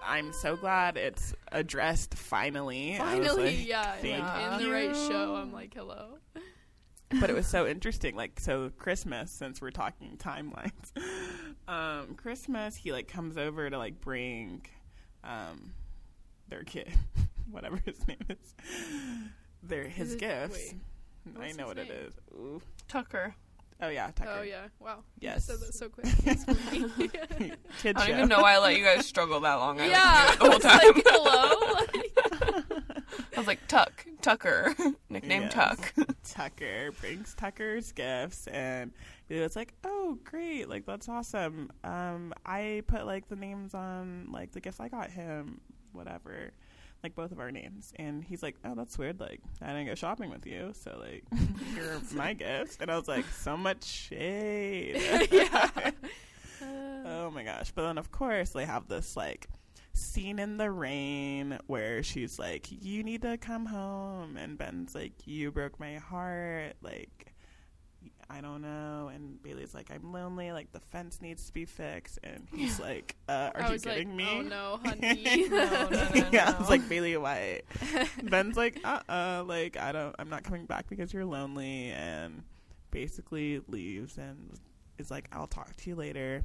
[0.09, 2.95] I'm so glad it's addressed finally.
[2.97, 5.35] Finally, like, yeah, thank like in the right show.
[5.35, 6.19] I'm like, hello.
[7.21, 8.15] but it was so interesting.
[8.15, 10.93] Like, so Christmas, since we're talking timelines,
[11.69, 14.65] um, Christmas, he like comes over to like bring
[15.25, 15.73] um,
[16.49, 16.93] their kid,
[17.51, 18.55] whatever his name is,
[19.65, 20.75] their his Is it- gifts.
[21.37, 21.99] wait, I know what it name?
[22.07, 22.15] is.
[22.33, 22.63] Ooh.
[22.87, 23.35] Tucker.
[23.81, 24.37] Oh yeah, Tucker.
[24.39, 24.97] Oh yeah, wow.
[25.21, 25.45] You Yes.
[25.45, 26.07] said that so quick.
[26.25, 26.45] That's.
[26.47, 26.57] Kid
[27.85, 28.13] I don't show.
[28.17, 29.81] even know why I let you guys struggle that long.
[29.81, 31.93] I yeah, listened to it the whole I was time.
[31.93, 32.67] like, hello.
[33.35, 34.75] I was was like Tuck, Tucker,
[35.11, 35.53] nickname Yes.
[35.53, 35.95] Tuck.
[36.25, 38.93] Tucker brings Tucker's gifts, and
[39.29, 40.69] it was like, "Oh, great!
[40.71, 45.11] Like that's awesome." Um, I put like the names on like the gifts I got
[45.11, 45.61] him,
[45.93, 46.53] whatever,
[47.03, 49.21] like both of our names, and he's like, "Oh, that's weird.
[49.21, 51.25] Like I didn't go shopping with you, so like
[51.75, 55.91] here are my gifts." And I was like, "So much shade." yeah.
[57.05, 57.71] Oh my gosh.
[57.71, 59.49] But then, of course, they have this like
[59.93, 64.37] scene in the rain where she's like, You need to come home.
[64.37, 66.75] And Ben's like, You broke my heart.
[66.83, 67.35] Like,
[68.29, 69.11] I don't know.
[69.15, 70.53] And Bailey's like, I'm lonely.
[70.53, 72.19] Like, the fence needs to be fixed.
[72.25, 74.27] And he's like, uh, Are I you was like, kidding me?
[74.31, 75.47] oh no, honey.
[75.51, 76.57] No, no, no, yeah, no.
[76.61, 77.63] it's like Bailey White.
[78.23, 82.43] Ben's like, uh uh like I don't I'm not coming back because you're lonely and
[82.91, 84.53] basically leaves and
[84.99, 86.45] is like, I'll talk to you later.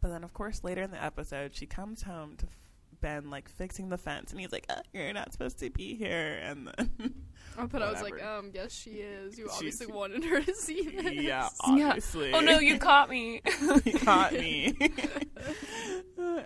[0.00, 2.56] But then of course later in the episode she comes home to f-
[3.00, 6.38] Ben like fixing the fence and he's like, uh, you're not supposed to be here
[6.42, 7.14] and then
[7.70, 9.38] but I was like, um, yes, she is.
[9.38, 11.12] You She's- obviously wanted her to see this.
[11.12, 11.88] Yeah, Yeah.
[11.88, 12.32] obviously.
[12.32, 13.40] oh no, you caught me.
[13.84, 14.76] you caught me.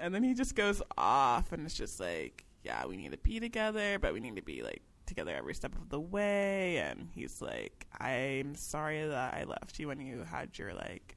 [0.00, 3.40] and then he just goes off and it's just like, yeah, we need to be
[3.40, 6.78] together, but we need to be like together every step of the way.
[6.78, 11.16] And he's like, I'm sorry that I left you when you had your like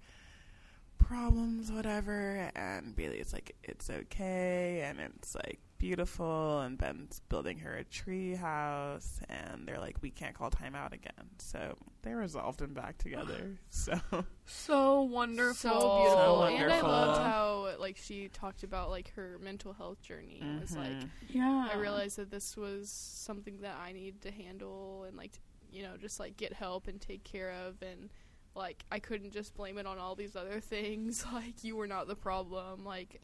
[0.97, 2.49] problems, whatever.
[2.55, 4.83] And Bailey's like, it's okay.
[4.85, 6.61] And it's like beautiful.
[6.61, 9.19] And Ben's building her a tree house.
[9.27, 11.11] And they're like, we can't call time out again.
[11.39, 13.57] So they resolved and back together.
[13.69, 13.99] So.
[14.45, 15.53] so wonderful.
[15.71, 16.37] So beautiful.
[16.37, 17.23] So and I loved wonderful.
[17.23, 20.39] how like she talked about like her mental health journey.
[20.41, 21.09] It was like Mhm.
[21.29, 21.67] Yeah.
[21.73, 25.39] I realized that this was something that I needed to handle and like t-
[25.71, 28.09] you know just like get help and take care of and
[28.55, 32.07] like I couldn't just blame it on all these other things like you were not
[32.07, 33.21] the problem like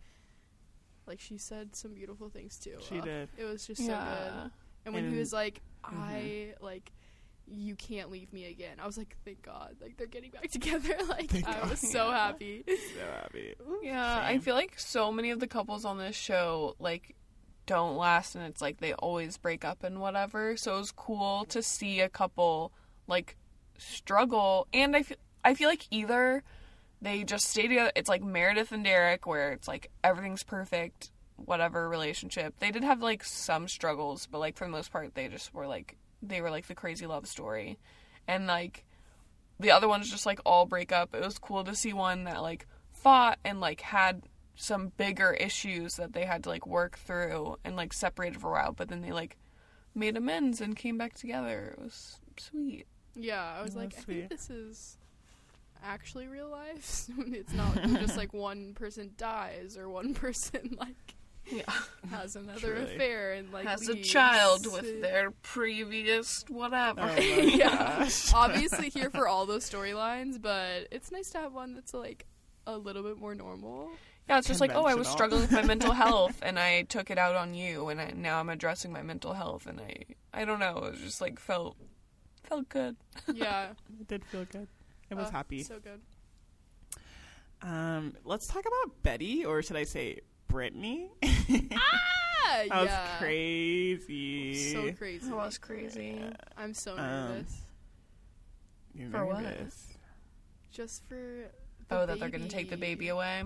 [1.10, 2.78] like she said some beautiful things too.
[2.88, 3.30] She Uh, did.
[3.38, 4.52] It was just so good.
[4.86, 5.98] And when he was like Mhm.
[5.98, 6.92] I like
[7.52, 8.78] you can't leave me again.
[8.80, 11.70] I was like thank God like they're getting back together like Thank I God.
[11.72, 12.64] was so happy.
[12.68, 13.56] So happy.
[13.82, 17.16] Yeah, I feel like so many of the couples on this show like
[17.66, 20.56] don't last and it's like they always break up and whatever.
[20.58, 22.72] So it was cool to see a couple
[23.08, 23.36] like
[23.80, 26.44] struggle and I feel I feel like either
[27.02, 31.12] they just stay together it's like Meredith and Derek where it's like everything's perfect
[31.46, 32.56] whatever relationship.
[32.60, 35.68] They did have like some struggles, but like for the most part they just were
[35.68, 37.78] like they were like the crazy love story.
[38.28, 38.86] And like
[39.60, 41.16] the other ones just like all break up.
[41.16, 44.24] It was cool to see one that like fought and like had
[44.56, 48.52] some bigger issues that they had to like work through and like separated for a
[48.52, 49.38] while, but then they like
[49.96, 51.76] made amends and came back together.
[51.78, 52.86] It was sweet.
[53.16, 54.98] Yeah, I was like, that's I think this is
[55.84, 57.06] actually real life.
[57.18, 61.16] it's not just like one person dies or one person like
[61.46, 61.64] Yeah.
[62.12, 62.96] has another Truly.
[62.96, 67.02] affair and like Has a child with their previous whatever.
[67.02, 68.34] Oh yeah, gosh.
[68.34, 72.26] obviously here for all those storylines, but it's nice to have one that's like
[72.68, 73.90] a little bit more normal.
[74.28, 77.10] Yeah, it's just like, oh, I was struggling with my mental health, and I took
[77.10, 80.46] it out on you, and I, now I'm addressing my mental health, and I, I
[80.46, 81.78] don't know, it was just like felt,
[82.44, 82.96] felt good.
[83.34, 84.68] Yeah, It did feel good.
[85.10, 85.64] It was Oh, happy.
[85.64, 86.00] So good.
[87.62, 91.10] Um, let's talk about Betty, or should I say Brittany?
[91.24, 94.74] Ah, that was crazy.
[94.74, 95.28] So crazy.
[95.30, 96.22] It was crazy.
[96.58, 97.62] I'm so Um, nervous.
[98.94, 99.44] You're For what?
[100.72, 101.50] Just for the
[101.92, 103.44] Oh, that they're gonna take the baby away.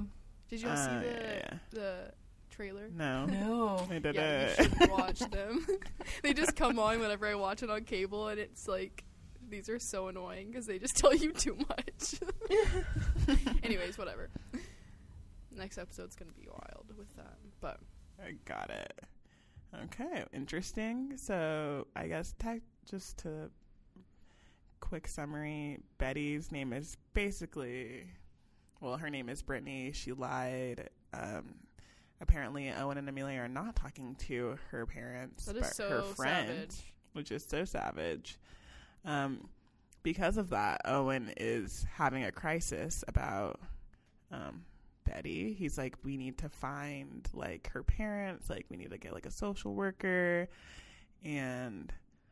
[0.50, 1.58] Did you all Uh, see the yeah.
[1.72, 2.14] the
[2.52, 2.90] trailer?
[2.94, 3.78] No, No.
[3.90, 4.16] I didn't.
[4.16, 5.66] Yeah, you should watch them.
[6.24, 9.04] they just come on whenever I watch it on cable, and it's like
[9.54, 12.20] these are so annoying because they just tell you too much.
[13.64, 14.30] Anyways, whatever.
[15.56, 17.80] Next episode's gonna be wild with that, but
[18.20, 19.00] I got it.
[19.84, 21.14] Okay, interesting.
[21.18, 23.52] So I guess tech, just to
[24.80, 28.08] quick summary, Betty's name is basically,
[28.82, 29.92] well, her name is Brittany.
[29.94, 30.90] She lied.
[31.14, 31.56] Um,
[32.22, 36.72] apparently, Owen and Amelia are not talking to her parents, that but so her friend,
[36.72, 36.94] savage.
[37.14, 38.40] which is so savage.
[39.06, 39.50] Um,
[40.04, 43.60] because of that, Owen is having a crisis about
[44.32, 44.64] um,
[45.06, 45.54] Betty.
[45.54, 48.50] He's like, we need to find like her parents.
[48.50, 50.50] Like, we need to get like a social worker.
[51.24, 51.92] And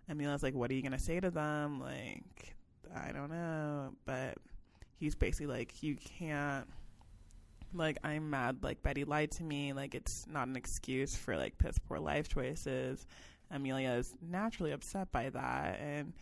[0.10, 1.80] Amelia's like, what are you gonna say to them?
[1.80, 2.56] Like,
[2.94, 3.94] I don't know.
[4.06, 4.38] But
[4.98, 6.68] he's basically like, you can't.
[7.74, 8.58] Like, I'm mad.
[8.64, 9.72] Like, Betty lied to me.
[9.72, 13.06] Like, it's not an excuse for like piss poor life choices.
[13.50, 16.14] Amelia is naturally upset by that and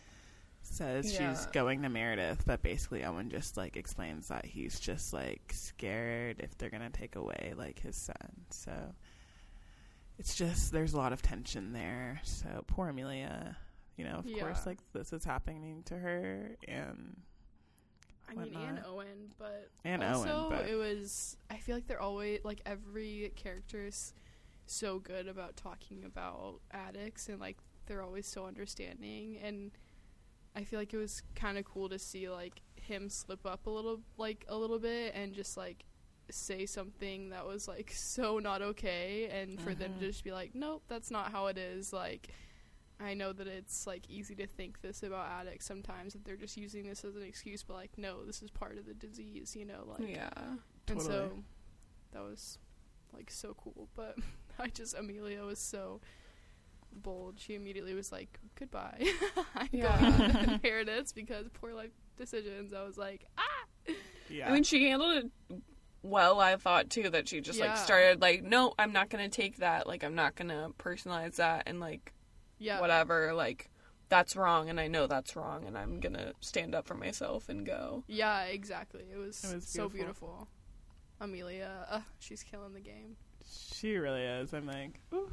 [0.69, 1.29] says Yeah.
[1.33, 6.39] she's going to Meredith, but basically Owen just like explains that he's just like scared
[6.39, 8.45] if they're gonna take away like his son.
[8.49, 8.71] So
[10.17, 12.19] it's just there's a lot of tension there.
[12.23, 13.57] So poor Amelia,
[13.97, 14.39] you know, of Yeah.
[14.41, 17.21] course, like this is happening to her, and
[18.27, 18.83] I mean, and.
[18.85, 21.35] Owen, but and also Owen, but it was.
[21.49, 24.13] I feel like they're always like every character is
[24.65, 29.71] so good about talking about addicts and like they're always so understanding and
[30.55, 33.69] I feel like it was kind of cool to see like him slip up a
[33.69, 35.85] little like a little bit and just like
[36.31, 39.99] say something that was like so not okay and for them Mhm.
[39.99, 42.29] to just be like nope that's not how it is like
[42.99, 46.57] I know that it's like easy to think this about addicts sometimes that they're just
[46.57, 49.65] using this as an excuse but like no this is part of the disease you
[49.65, 50.29] know like yeah.
[50.87, 51.31] and so
[52.11, 52.57] that was
[53.13, 53.87] like so cool.
[53.95, 54.17] But
[54.59, 55.99] I just Amelia was so
[56.93, 57.39] bold.
[57.39, 59.05] She immediately was like, "Goodbye,
[59.55, 60.17] I'm Yeah.
[60.17, 63.93] going inheritance because poor life decisions." I was like, "Ah,
[64.29, 65.61] yeah, I mean, she handled it
[66.03, 66.39] well.
[66.39, 67.67] I thought too that she just Yeah.
[67.67, 69.87] like started like, no, I'm not gonna take that.
[69.87, 72.13] Like, I'm not gonna personalize that and like
[72.57, 73.33] yeah, whatever.
[73.33, 73.69] Like,
[74.09, 77.65] that's wrong, and I know that's wrong, and I'm gonna stand up for myself and
[77.65, 78.03] go.
[78.07, 80.27] yeah, exactly." It was, It was so beautiful.
[80.27, 80.47] beautiful.
[81.21, 83.17] Amelia, uh, she's killing the game.
[83.45, 84.53] she really is.
[84.53, 85.29] I'm like, ooh,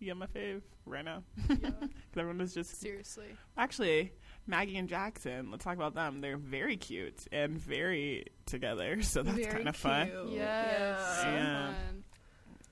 [0.00, 1.22] you get my fave right now.
[1.48, 3.28] Yeah, 'Cause everyone is just seriously.
[3.56, 4.12] actually
[4.46, 5.50] Maggie and Jackson.
[5.50, 6.20] Let's talk about them.
[6.20, 10.08] They're very cute and very together, so that's kind of fun.
[10.10, 10.30] cute.
[10.32, 11.72] Yes, so Yeah.
[11.74, 12.04] fun.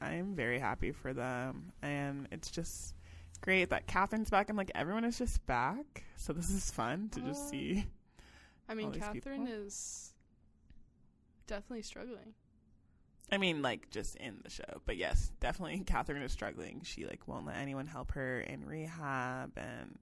[0.00, 2.94] I'm very happy for them, and it's just
[3.40, 6.04] great that Catherine's back and like everyone is just back.
[6.16, 7.48] So this is fun to just Aw.
[7.50, 7.86] see.
[8.68, 9.60] I mean, All these Catherine people.
[9.66, 10.12] is
[11.46, 12.34] definitely struggling.
[13.30, 16.82] I mean, like just in the show, but yes, definitely Catherine is struggling.
[16.84, 19.98] She like won't let anyone help her in rehab, and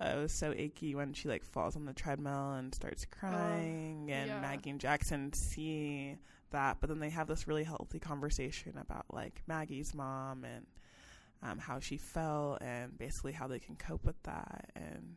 [0.00, 4.10] uh, it was so achy when she like falls on the treadmill and starts crying.
[4.10, 4.40] and yeah.
[4.40, 6.16] Maggie and Jackson see
[6.50, 10.66] that, but then they have this really healthy conversation about like Maggie's mom and
[11.42, 14.70] um, how she felt, and basically how they can cope with that.
[14.74, 15.16] And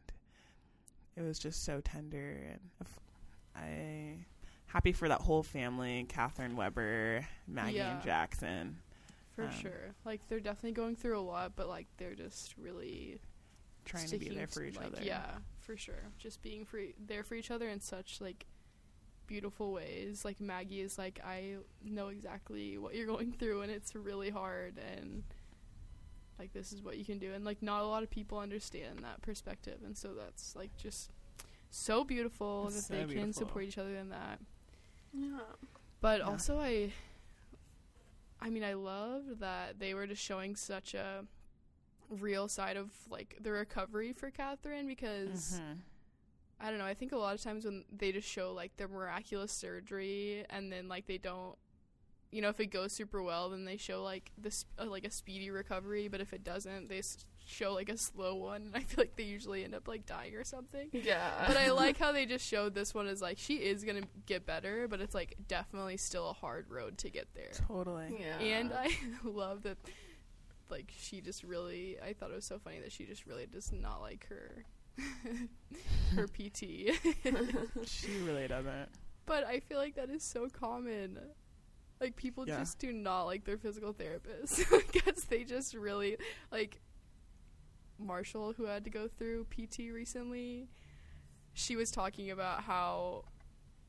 [1.16, 2.88] it was just so tender, and
[3.56, 4.26] I
[4.78, 7.96] happy for that whole family Catherine Webber, Maggie Yeah.
[7.96, 8.78] and Jackson.
[9.34, 9.96] For Um, sure.
[10.06, 13.20] Like they're definitely going through a lot, but like they're just really
[13.86, 15.02] Trying to be there for to, each like, other.
[15.02, 16.12] Yeah, for sure.
[16.20, 18.46] Just being free there for each other in such like
[19.26, 20.24] beautiful ways.
[20.24, 24.78] Like Maggie is like I know exactly what you're going through and it's really hard
[24.78, 25.24] and
[26.38, 29.00] like this is what you can do and like not a lot of people understand
[29.00, 31.10] that perspective and so that's like just
[31.72, 34.40] so beautiful that so they can support each other in that.
[35.18, 35.40] Yeah.
[36.02, 36.26] But Yeah.
[36.28, 36.92] also, I,
[38.40, 41.26] I mean, I love that they were just showing such a
[42.10, 45.80] real side of like the recovery for Catherine because Mhm.
[46.60, 46.86] I don't know.
[46.86, 50.72] I think a lot of times when they just show like the miraculous surgery and
[50.72, 51.58] then like they don't,
[52.32, 55.12] you know, if it goes super well, then they show like this uh, like a
[55.12, 56.08] speedy recovery.
[56.08, 58.64] But if it doesn't, they s- show like a slow one.
[58.64, 61.46] And I feel like they usually end up like dying or something Yeah.
[61.48, 64.46] but I like how they just showed this one as like she is gonna get
[64.46, 67.52] better, but it's like definitely still a hard road to get there.
[67.68, 68.18] Totally.
[68.20, 68.40] Yeah.
[68.40, 68.90] And I
[69.24, 69.78] love that,
[70.70, 71.98] like she just really.
[72.06, 74.66] I thought it was so funny that she just really does not like her,
[76.16, 76.92] her PT.
[77.86, 78.90] She really doesn't.
[79.26, 81.20] but I feel like that is so common.
[82.00, 82.60] Like people Yeah.
[82.60, 86.18] just do not like their physical therapist because they just really
[86.52, 86.80] like
[88.00, 90.70] Marshall who had to go through PT recently.
[91.54, 93.26] She was talking about how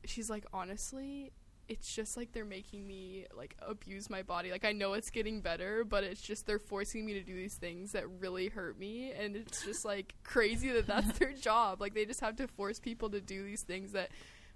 [0.05, 1.31] she's like honestly
[1.67, 4.49] it's just like they're making me like abuse my body.
[4.49, 7.53] Like I know it's getting better, but it's just they're forcing me to do these
[7.57, 11.79] things that really hurt me and it's just like crazy that that's their job.
[11.79, 14.09] Like they just have to force people to do these things that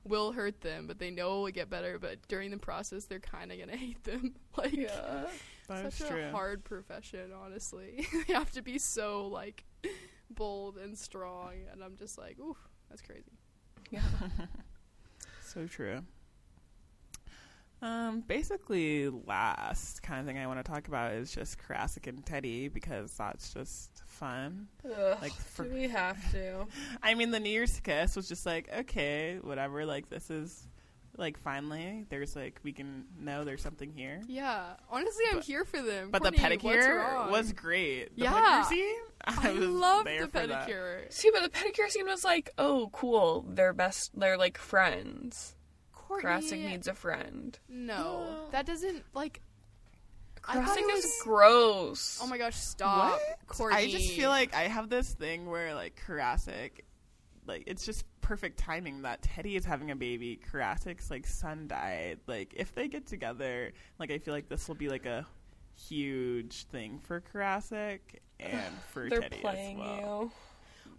[0.04, 2.00] will hurt them, but they know it will get better.
[2.00, 4.36] But during the process, they're kind of gonna hate them.
[4.56, 5.26] Like, yeah.
[5.68, 6.26] That's such true.
[6.26, 7.32] a hard profession.
[7.34, 9.63] Honestly, they have to be so like
[10.30, 12.56] bold and strong, and I'm just like, ooh,
[12.89, 13.32] that's crazy.
[13.89, 14.02] Yeah.
[15.44, 16.02] So true.
[17.84, 22.26] Um, basically, last kind of thing I want to talk about is just Koracick and
[22.26, 24.67] Teddy because that's just fun.
[24.86, 26.65] Ugh, Like, for- do we have to?
[27.04, 29.86] I mean, the New Year's kiss was just like, okay, whatever.
[29.86, 30.67] Like, this is
[31.15, 34.19] like finally there's like we can know there's something here.
[34.28, 36.10] Yeah, honestly, I'm But- here for them.
[36.10, 38.15] But the Courtney, what's pedicure was great.
[38.17, 38.32] The Yeah.
[38.63, 40.67] pedicure scene, I, was love there the for that.
[40.69, 41.12] pedicure.
[41.13, 43.46] See, but the pedicure scene was like, oh, cool.
[43.48, 44.17] They're best.
[44.17, 45.56] They're like friends.
[46.08, 47.58] Courtney, Koracick needs a friend.
[47.70, 48.48] no, No.
[48.52, 49.42] that doesn't like.
[50.46, 52.20] I thought Koracick it is gross.
[52.22, 53.22] Oh my gosh, stop, What?
[53.48, 53.78] Courtney.
[53.78, 56.82] I just feel like I have this thing where like Koracick,
[57.48, 60.39] like it's just perfect timing that Teddy is having a baby.
[60.52, 62.20] Koracick's like son died.
[62.28, 65.26] Like if they get together, like I feel like this will be like a
[65.88, 68.00] huge thing for Koracick
[68.39, 70.22] and for They're Teddy playing as well.
[70.24, 70.32] you.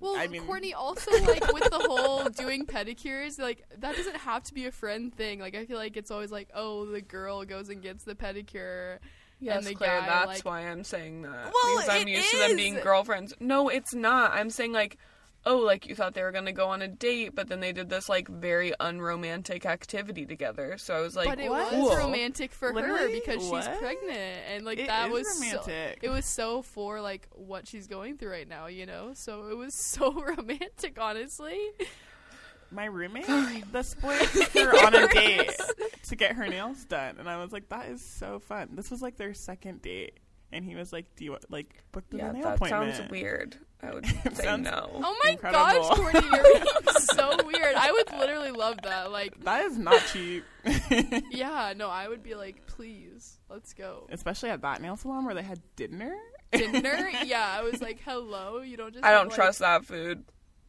[0.00, 4.42] Well, I mean- Courtney also like with the whole doing pedicures, like that doesn't have
[4.44, 5.40] to be a friend thing.
[5.40, 8.98] Like I feel like it's always like, oh, the girl goes and gets the pedicure.
[9.40, 11.30] Yes, the Claire, guy, that's like- why I'm saying that.
[11.52, 13.34] Well, because I'm it used to them being girlfriends.
[13.40, 14.32] No, it's not.
[14.32, 14.96] I'm saying like,
[15.46, 17.88] oh, like you thought they were gonna go on a date, but then they did
[17.88, 20.78] this like very unromantic activity together.
[20.78, 21.70] So I was like, but it what?
[21.72, 21.96] was cool.
[21.96, 23.20] romantic for her Literally?
[23.20, 25.98] because she's pregnant, and like It that is was so, romantic.
[26.02, 29.12] it was so for like what she's going through right now, you know.
[29.14, 31.58] So it was so romantic, honestly.
[32.70, 35.52] My roommate, the boy took her on a date
[36.08, 39.00] to get her nails done, and I was like, "That is so fun." This was
[39.00, 40.18] like their second date,
[40.54, 43.10] and he was like, "Do you want, like book the yeah, nail that appointment?" sounds
[43.10, 43.56] weird.
[43.82, 44.88] I would say no.
[44.94, 45.62] Oh my Incredible.
[45.62, 47.74] gosh, Courtney, you're so weird.
[47.76, 49.12] I would literally love that.
[49.12, 50.42] Like, That is not cheap,
[51.30, 54.06] yeah, no, I would be like, please, let's go.
[54.10, 56.16] especially at that nail salon where they had dinner.
[56.52, 57.10] Dinner?
[57.24, 59.04] yeah, I was like, hello, you don't just.
[59.04, 60.24] I don't like- trust that food.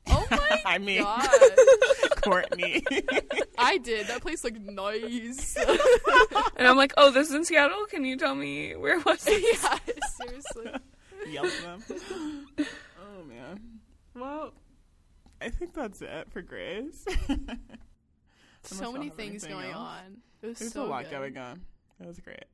[0.07, 1.29] Oh my I mean, god,
[2.23, 2.83] Courtney.
[3.57, 4.07] I did.
[4.07, 5.57] That place looked nice.
[6.57, 7.85] And I'm like, oh, this is in Seattle.
[7.89, 9.43] Can you tell me where was it?
[9.61, 9.77] yeah,
[10.21, 10.71] seriously.
[11.29, 12.45] Yelled at them.
[12.99, 13.59] Oh man.
[14.15, 14.53] Well,
[15.41, 17.05] I think that's it for Grey's.
[18.63, 19.75] So many things going else?
[19.77, 20.17] on.
[20.41, 21.11] It was There's so a lot good.
[21.11, 21.61] going on.
[22.01, 22.45] It was great.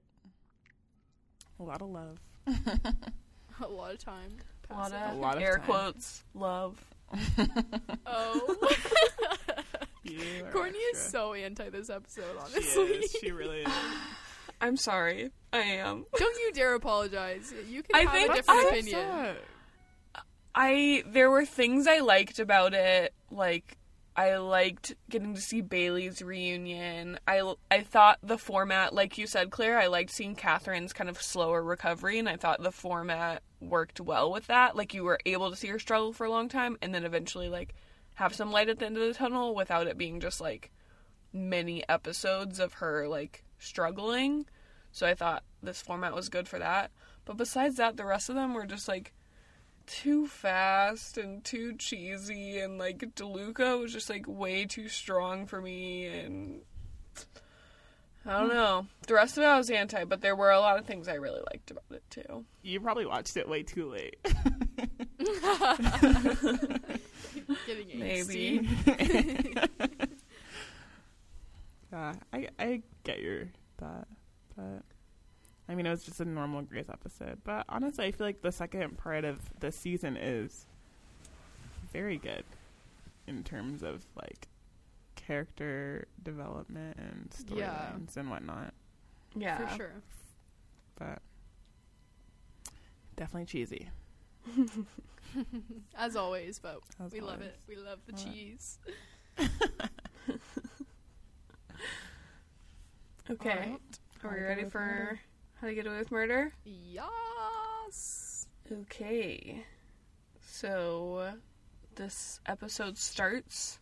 [1.59, 2.17] A lot of love.
[2.47, 4.37] A lot of time.
[4.69, 5.65] A lot of, A lot of air time.
[5.65, 6.83] quotes, love.
[8.05, 8.57] Oh.
[10.03, 12.83] You are Courtney is so anti this episode, She honestly.
[12.83, 13.11] is.
[13.21, 13.71] She really is.
[14.61, 15.31] I'm sorry.
[15.53, 16.05] I am.
[16.17, 17.53] Don't you dare apologize.
[17.69, 19.35] You can I have think a different I- opinion.
[20.53, 23.77] I there were things I liked about it, like
[24.15, 27.17] I liked getting to see Bailey's reunion.
[27.27, 31.21] I I thought the format, like you said, Claire, I liked seeing Catherine's kind of
[31.21, 34.75] slower recovery, and I thought the format worked well with that.
[34.75, 37.47] Like you were able to see her struggle for a long time, and then eventually
[37.47, 37.73] like
[38.15, 40.71] have some light at the end of the tunnel without it being just like
[41.31, 44.45] many episodes of her like struggling.
[44.91, 46.91] So I thought this format was good for that.
[47.23, 49.13] But besides that, the rest of them were just like
[49.91, 55.61] too fast and too cheesy and like DeLuca was just like way too strong for
[55.61, 56.61] me and
[58.25, 58.55] I don't hmm.
[58.55, 58.87] know.
[59.07, 61.15] The rest of it I was anti, but there were a lot of things I
[61.15, 62.45] really liked about it too.
[62.61, 64.15] You probably watched it way too late.
[67.67, 68.69] Getting Maybe.
[71.91, 74.07] Yeah, I I get your thought,
[74.55, 74.83] but
[75.71, 77.39] I mean it was just a normal Grey's episode.
[77.45, 80.65] But honestly, I feel like the second part of the season is
[81.93, 82.43] very good
[83.25, 84.49] in terms of like
[85.15, 88.19] character development and storylines Yeah.
[88.19, 88.73] and whatnot.
[89.33, 89.65] Yeah.
[89.65, 89.93] For sure.
[90.99, 91.19] But
[93.15, 93.89] definitely cheesy.
[95.95, 97.55] As always, but As we love it.
[97.69, 98.33] We love the Alright.
[98.33, 98.77] cheese.
[103.29, 103.49] Okay.
[103.49, 103.79] Alright.
[104.25, 105.19] Are we ready for Murder.
[105.61, 106.51] How to get away with murder?
[106.65, 108.47] Yes.
[108.71, 109.63] Okay.
[110.41, 111.33] So
[111.95, 113.79] this episode starts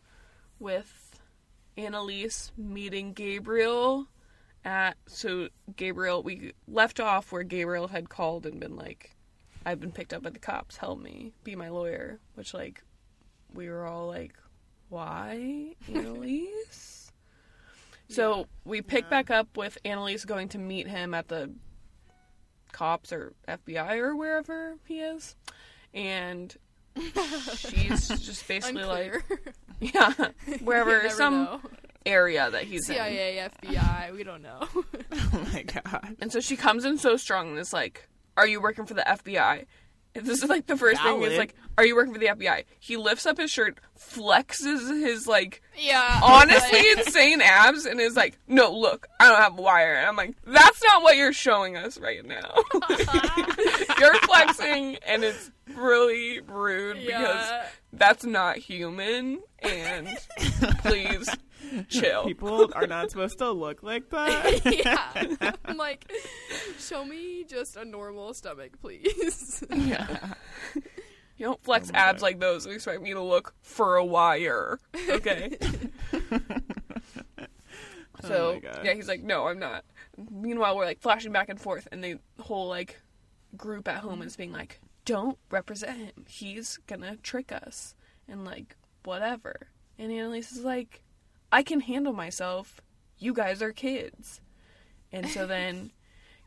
[0.58, 1.18] with
[1.76, 4.06] Annalise meeting Gabriel
[4.64, 9.16] at so Gabriel we left off where Gabriel had called and been like
[9.64, 12.82] I've been picked up by the cops, help me, be my lawyer, which like
[13.54, 14.34] we were all like
[14.90, 16.96] why Annalise?
[18.08, 19.10] So we pick Yeah.
[19.10, 21.52] back up with Annalise going to meet him at the
[22.72, 25.36] cops or FBI or wherever he is.
[25.94, 26.56] And
[27.56, 29.22] she's just basically Unclear.
[29.30, 29.54] like,
[29.94, 30.12] yeah,
[30.62, 31.60] wherever, some know.
[32.04, 32.96] area that he's in.
[32.96, 34.60] CIA, FBI, we don't know.
[35.12, 36.16] oh my god.
[36.20, 39.04] And so she comes in so strong and is like, Are you working for the
[39.06, 39.66] FBI?
[40.14, 42.64] And this is like the first thing is like, Are you working for the FBI?
[42.80, 46.20] He lifts up his shirt, flexes his like yeah.
[46.22, 49.94] honestly insane abs, and is like, No, look, I don't have a wire.
[49.94, 52.54] And I'm like, That's not what you're showing us right now.
[54.00, 57.50] you're flexing, and it's really rude because
[57.92, 59.40] that's not human.
[59.62, 60.08] And
[60.82, 61.28] please
[61.88, 62.24] chill.
[62.24, 64.60] People are not supposed to look like that.
[64.64, 65.52] yeah.
[65.64, 66.10] I'm like,
[66.78, 69.62] show me just a normal stomach, please.
[69.70, 70.34] Yeah.
[71.36, 72.22] You don't flex Oh abs God.
[72.26, 74.78] like those and expect me to look for a wire.
[75.08, 75.56] Okay.
[78.22, 78.80] Oh so my God.
[78.84, 79.84] yeah, he's like, no, I'm not.
[80.30, 83.00] Meanwhile, we're like flashing back and forth, and the whole like
[83.56, 84.78] group at home is being like,
[85.10, 86.24] don't represent him.
[86.28, 87.94] He's gonna trick us,
[88.28, 89.68] and like whatever.
[89.98, 91.02] And Annalise is like,
[91.50, 92.80] I can handle myself.
[93.18, 94.40] You guys are kids.
[95.12, 95.90] And so then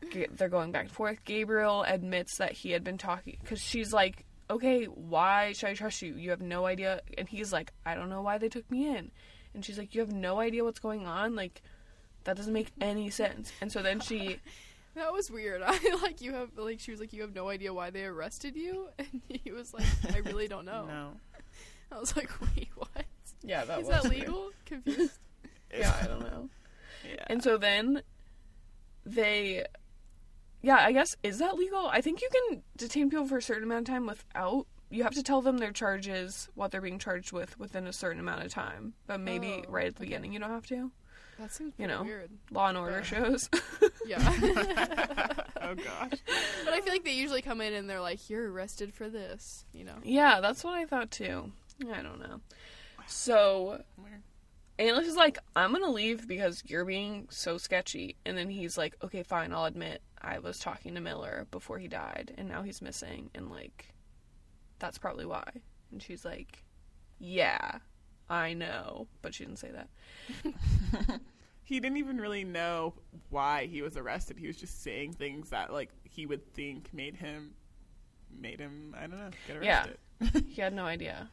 [0.30, 1.24] they're going back and forth.
[1.24, 6.00] Gabriel admits that he had been talking because she's like, "Okay, why should I trust
[6.00, 6.14] you?
[6.14, 9.10] You have no idea." And he's like, "I don't know why they took me in."
[9.52, 11.36] And she's like, "You have no idea what's going on.
[11.36, 11.60] Like,
[12.24, 14.40] that doesn't make any sense." And so then she,
[14.94, 15.62] That was weird.
[15.66, 18.56] I like you have like she was like you have no idea why they arrested
[18.56, 20.86] you, and he was like I really don't know.
[20.86, 21.10] No.
[21.92, 23.04] I was like wait what?
[23.42, 24.20] yeah, that Is was that weird.
[24.26, 24.50] legal?
[24.66, 25.18] Confused.
[25.76, 26.48] Yeah, I don't know.
[27.08, 27.24] Yeah.
[27.26, 28.02] And so then
[29.04, 29.64] they
[30.62, 31.86] Yeah, I guess is that legal?
[31.88, 35.14] I think you can detain people for a certain amount of time without you have
[35.14, 38.52] to tell them their charges, what they're being charged with within a certain amount of
[38.52, 38.94] time.
[39.08, 40.04] But maybe Oh, right at the okay.
[40.06, 40.92] beginning you don't have to.
[41.38, 42.02] That seems You know.
[42.04, 42.30] weird.
[42.50, 43.02] Law and order Uh.
[43.02, 43.48] shows.
[44.06, 44.18] Yeah.
[45.62, 46.10] oh gosh.
[46.64, 49.64] but I feel like they usually come in and they're like, "You're arrested for this,"
[49.72, 49.94] you know.
[50.02, 51.52] yeah, that's what I thought too.
[51.90, 52.40] I don't know.
[53.06, 53.82] So
[54.78, 58.16] Annalise is like, I'm gonna leave because you're being so sketchy.
[58.26, 61.88] And then he's like, okay, fine, I'll admit I was talking to Miller before he
[61.88, 63.94] died, and now he's missing, and like,
[64.80, 65.48] that's probably why.
[65.92, 66.62] And she's like,
[67.18, 67.78] yeah,
[68.28, 69.88] I know, but she didn't say that.
[71.64, 72.94] he didn't even really know
[73.30, 74.38] why he was arrested.
[74.38, 77.52] He was just saying things that like he would think made him
[78.36, 79.86] made him I don't know get Yeah.
[80.20, 80.44] arrested.
[80.48, 81.28] He had no idea.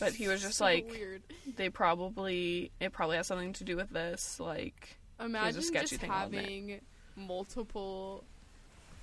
[0.00, 1.22] But he was just So like, weird.
[1.56, 4.40] they probably, it probably has something to do with this.
[4.40, 6.40] Like, Imagine just thing all in there.
[6.42, 6.80] having
[7.14, 8.24] multiple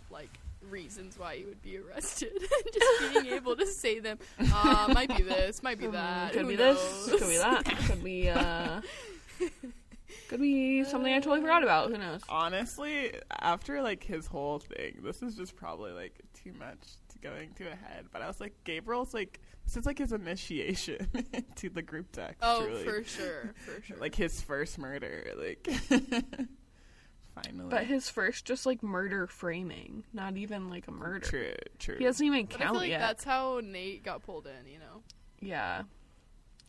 [0.10, 0.32] like
[0.62, 2.32] reasons why you would be arrested,
[2.74, 4.20] just being able to say them.
[4.54, 6.34] Uh, might be this, might be that.
[6.34, 7.06] could who be knows?
[7.08, 8.82] this, could be that, could be, uh,
[10.28, 11.92] could be something I totally forgot about.
[11.92, 12.22] Who knows?
[12.30, 16.78] Honestly, after like his whole thing, this is just probably like too much
[17.10, 18.06] to going to a head.
[18.12, 21.08] But I was like, Gabriel's like this is like his initiation
[21.56, 22.40] to the group text.
[22.42, 22.84] Oh, truly.
[22.84, 23.98] for sure, for sure.
[23.98, 25.32] like his first murder.
[25.38, 25.68] Like
[27.36, 31.20] finally, But his first just like murder framing, not even like a murder.
[31.26, 31.96] true, true.
[31.98, 33.00] He doesn't even But I feel count like yet.
[33.00, 34.72] that's how Nate got pulled in.
[34.72, 35.02] You know.
[35.42, 35.84] Yeah.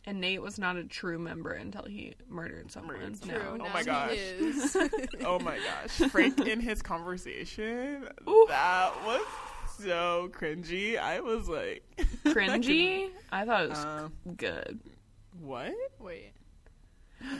[0.05, 2.95] And Nate was not a true member until he murdered someone.
[2.97, 3.33] Murdered No.
[3.35, 3.49] True.
[3.51, 4.11] Oh now my he gosh.
[4.17, 4.75] is.
[5.25, 8.47] oh my gosh, Frank in his conversation, Oof.
[8.49, 9.21] that was
[9.79, 10.97] so cringy.
[10.97, 11.83] I was like,
[12.25, 13.09] Cringy?
[13.31, 14.79] I thought it was um, good.
[15.39, 15.71] what?
[15.99, 16.31] Wait.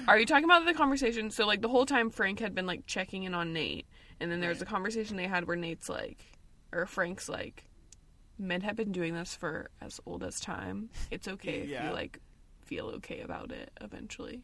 [0.08, 1.30] Are you talking about the conversation?
[1.32, 3.86] So, like, the whole time Frank had been, like, checking in on Nate.
[4.20, 6.24] And then there was a conversation they had where Nate's like,
[6.72, 7.66] or Frank's like,
[8.38, 10.90] men have been doing this for as old as time.
[11.10, 11.88] It's okay if Yeah.
[11.88, 12.20] you, like,
[12.66, 14.44] feel okay about it eventually.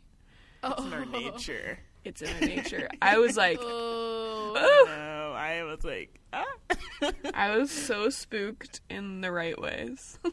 [0.63, 1.79] It's in our nature.
[2.03, 2.89] It's in our nature.
[3.01, 4.53] I was like, Oh.
[4.87, 6.45] No, I was like, ah.
[7.33, 10.17] I was so spooked in the right ways.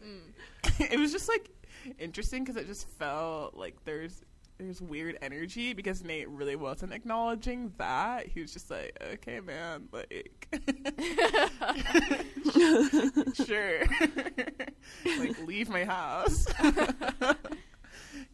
[0.81, 1.51] It was just like
[1.99, 4.23] interesting because it just felt like there's
[4.59, 8.29] there's weird energy because Nate really wasn't acknowledging that.
[8.29, 10.49] He was just like, okay, man, like,
[13.47, 13.81] sure,
[15.19, 16.47] like leave my house.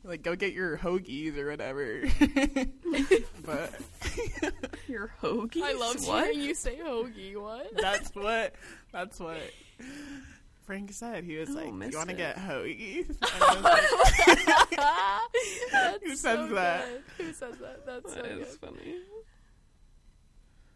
[0.05, 2.03] like go get your hoagies or whatever.
[3.45, 3.73] but
[4.89, 5.63] Your hoagies?
[5.63, 6.25] I love what?
[6.25, 7.37] hearing you say hoagie.
[7.37, 7.77] What?
[7.77, 8.55] that's what
[8.93, 9.41] that's what
[10.71, 11.25] Frank said.
[11.25, 13.63] He was like, "You want to get hoagies?" And I was
[14.79, 16.87] like, Who says so that?
[16.87, 17.27] good.
[17.27, 17.85] Who says that?
[17.87, 18.47] That's so That good.
[18.47, 18.95] funny.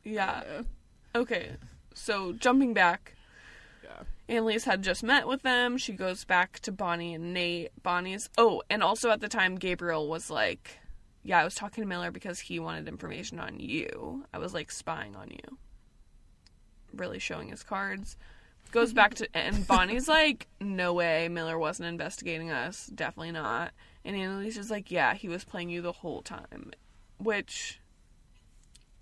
[0.03, 0.43] Yeah.
[0.45, 0.63] yeah.
[1.15, 1.53] Okay.
[1.95, 3.15] So jumping back,
[3.85, 4.03] yeah.
[4.29, 5.79] Annalise had just met with them.
[5.79, 7.71] She goes back to Bonnie and Nate.
[7.85, 10.81] Bonnie's oh, and also at the time Gabriel was like,
[11.23, 14.25] "Yeah, I was talking to Miller because he wanted information on you.
[14.35, 15.59] I was like spying on you."
[16.93, 18.17] Really showing his cards.
[18.75, 22.87] Goes back to and Bonnie's like, "No way, Miller wasn't investigating us.
[22.93, 23.71] Definitely not."
[24.05, 26.73] And Annalise is like, "Yeah, he was playing you the whole time,"
[27.19, 27.79] which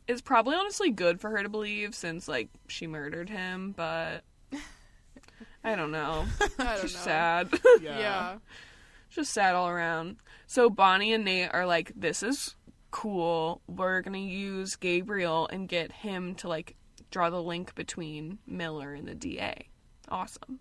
[0.06, 4.24] is probably honestly good for her to believe since like she murdered him, but
[5.64, 6.26] I don't know.
[6.58, 7.02] I don't Just know.
[7.04, 7.48] sad.
[7.80, 7.98] Yeah.
[7.98, 8.38] Yeah.
[9.08, 10.16] Just sad all around.
[10.46, 12.56] So Bonnie and Nate are like, this is
[12.90, 13.62] cool.
[13.66, 16.76] We're gonna use Gabriel and get him to like
[17.12, 19.68] draw the link between Miller and the DA.
[20.08, 20.58] Awesome.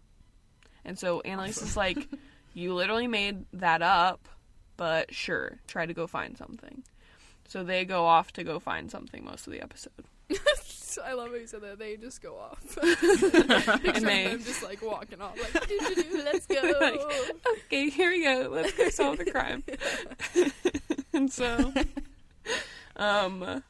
[0.86, 1.98] And so Annalise is like,
[2.54, 4.28] you literally made that up,
[4.78, 6.84] but sure, try to go find something.
[7.48, 10.06] So they go off to go find something most of the episode.
[11.06, 11.80] I love how you said that.
[11.80, 12.60] They just go off.
[12.76, 16.62] Picture they- them just like walking off, like, doo doo doo, let's go.
[16.80, 17.00] Like,
[17.68, 18.50] okay, here we go.
[18.52, 19.64] Let's go solve the crime.
[21.14, 21.74] and so,
[22.98, 23.64] um,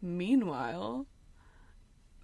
[0.00, 1.06] meanwhile,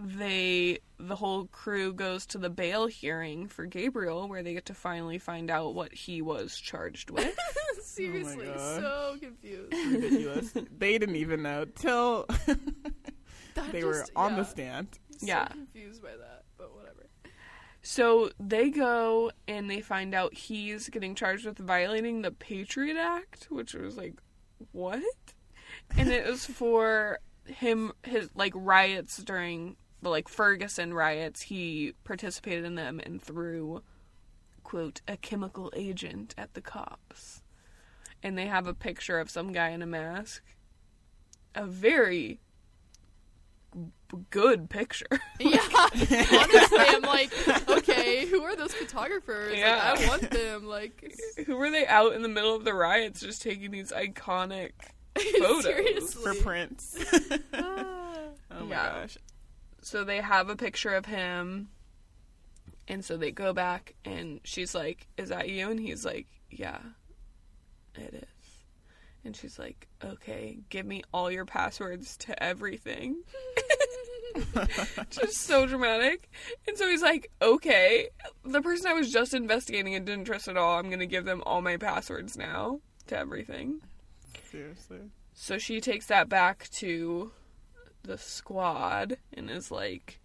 [0.03, 4.75] they the whole crew goes to the bail hearing for Gabriel, where they get to
[4.75, 7.37] finally find out what he was charged with.
[7.83, 8.81] Seriously, oh gosh.
[8.81, 9.73] so confused.
[9.73, 10.53] ridiculous.
[10.79, 12.27] they didn't even know till
[13.55, 14.89] That they were just- on the stand.
[15.19, 15.47] So Yeah.
[15.49, 17.07] confused by that, but whatever.
[17.83, 23.49] So they go and they find out he's getting charged with violating the Patriot Act,
[23.51, 24.15] which was like,
[24.73, 25.03] what?
[25.97, 31.43] And it was for him, his like riots during the like Ferguson riots.
[31.43, 33.83] He participated in them and threw,
[34.65, 37.43] quote, a chemical agent at the cops.
[38.23, 40.43] And they have a picture of some guy in a mask.
[41.55, 42.41] A very
[44.31, 45.07] good picture.
[45.41, 47.33] Yeah, honestly, I'm like,
[47.71, 49.57] okay, who are those photographers?
[49.57, 49.77] Yeah.
[49.95, 50.67] Like, I want them.
[50.67, 51.15] Like,
[51.47, 54.73] Who were they out in the middle of the riots just taking these iconic
[55.39, 56.13] photos?
[56.13, 56.99] for Prince.
[57.55, 58.27] Ah.
[58.51, 59.01] oh my Yeah.
[59.01, 59.17] gosh.
[59.83, 61.69] So they have a picture of him
[62.91, 65.71] and so they go back and she's like, Is that you?
[65.71, 66.81] And he's like, Yeah,
[67.95, 68.65] it is.
[69.25, 73.23] And she's like, Okay, give me all your passwords to everything.
[75.11, 76.29] just so dramatic.
[76.67, 78.09] And so he's like, Okay,
[78.45, 81.45] the person I was just investigating and didn't trust at all, I'm gonna give them
[81.47, 83.83] all my passwords now to everything.
[84.51, 84.99] Seriously.
[85.33, 87.31] So she takes that back to
[88.03, 90.21] the squad and is like,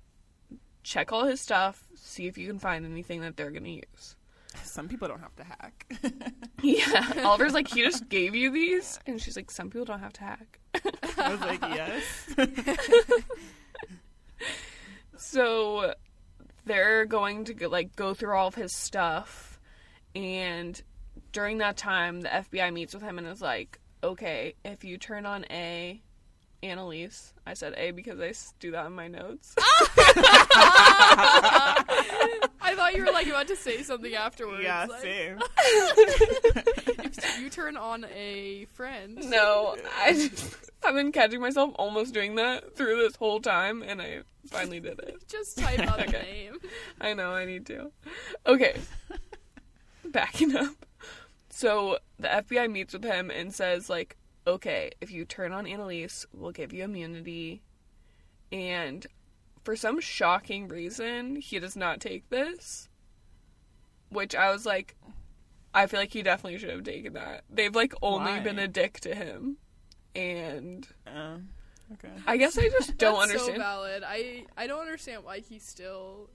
[0.84, 4.16] check all his stuff, see if you can find anything that they're gonna use.
[4.64, 5.86] Some people don't have to hack.
[6.64, 7.14] Yeah.
[7.26, 9.00] Oliver's like, he just gave you these?
[9.06, 10.60] And she's like, some people don't have to hack.
[11.18, 12.36] I was like, yes.
[15.18, 15.94] So
[16.66, 19.60] they're going to go, like go through all of his stuff
[20.16, 20.82] and
[21.32, 25.26] during that time the FBI meets with him and is like, "Okay, if you turn
[25.26, 26.02] on A,
[26.66, 29.56] Annalise, I said A because I do that in my notes.
[32.62, 34.64] I thought you were like about to say something afterwards.
[34.64, 35.40] yeah, like, same.
[37.28, 40.56] If you turn on a friend, no, I just,
[40.86, 45.00] I've been catching myself almost doing that through this whole time and I finally did
[45.00, 45.18] it.
[45.28, 46.22] just type out a Okay.
[46.24, 46.58] name.
[47.02, 47.92] I know, I need to.
[48.48, 48.76] Okay.
[50.06, 50.76] Backing up.
[51.50, 54.18] So the FBI meets with him and says, like,
[54.48, 57.62] okay, if you turn on Annalise, we'll give you immunity.
[58.52, 59.06] And
[59.64, 62.90] for some shocking reason, he does not take this.
[64.10, 64.96] Which I was like,
[65.74, 67.44] I feel like he definitely should have taken that.
[67.50, 68.40] They've like only Why?
[68.40, 69.58] been a dick to him.
[70.16, 71.50] And Um,
[71.94, 72.14] okay.
[72.26, 73.58] I guess I just don't That's understand.
[73.58, 74.04] So valid.
[74.06, 76.30] I I don't understand why he still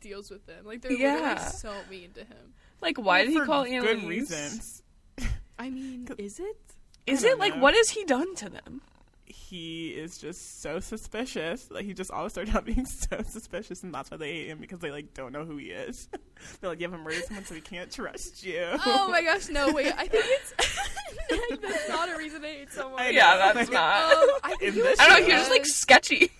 [0.00, 0.64] deals with them.
[0.64, 1.14] Like they're Yeah.
[1.16, 2.54] literally so mean to him.
[2.80, 3.82] Like, why did he call Annalise?
[4.00, 4.82] good reasons?
[5.58, 6.69] I mean, is it?
[7.06, 7.62] Is I don't it like know.
[7.62, 8.82] what has he done to them?
[9.26, 11.70] He is just so suspicious.
[11.70, 14.58] Like he just always started out being so suspicious, and that's why they hate him
[14.58, 16.08] because they like don't know who he is.
[16.60, 18.64] They're like, you haven't murdered someone, so we can't trust you.
[18.86, 19.92] Oh my gosh, no wait.
[19.96, 20.54] I think it's
[21.50, 23.00] like, that's not a reason to hate someone.
[23.00, 23.52] I Yeah, know.
[23.54, 24.12] that's not.
[24.12, 25.26] Um, I think In it was this I don't know.
[25.26, 25.26] show.
[25.26, 26.30] He was just like sketchy.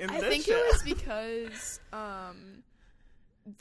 [0.00, 0.52] In I think show.
[0.56, 2.62] it was because um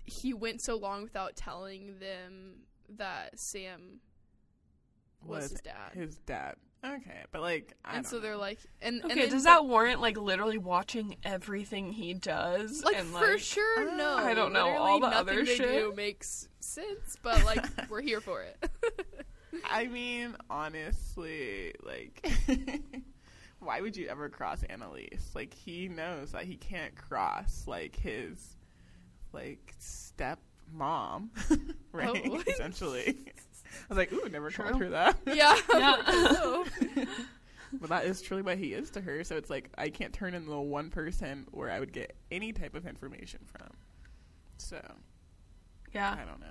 [0.06, 2.62] he went so long without telling them
[2.98, 4.00] that Sam
[5.26, 5.92] was, Was his dad.
[5.94, 6.56] his dad.
[6.86, 9.66] Okay, but like, I and don't so they're like and, and Okay, then- does that
[9.66, 12.84] warrant like literally watching everything he does?
[12.86, 15.44] like and for like, sure ah, no I don't know, Literally all the nothing other
[15.46, 15.68] they shit?
[15.70, 18.70] do makes sense but like we're here for it
[19.70, 22.26] I mean, honestly, like,
[23.60, 25.32] why would you ever cross Annalise?
[25.36, 28.56] Like, he knows that he can't cross like his
[29.34, 30.40] like step
[30.72, 31.58] mom, oh,
[31.92, 32.22] right?
[32.32, 32.42] Oh.
[32.48, 33.18] Essentially.
[33.90, 34.80] I was like, ooh, never called True.
[34.80, 35.18] her that.
[35.26, 36.64] yeah, Yeah.
[37.72, 39.24] But that is truly what he is to her.
[39.24, 42.52] So it's like I can't turn in the one person where I would get any
[42.52, 43.68] type of information from.
[44.58, 44.82] So
[45.94, 46.48] yeah, I don't know.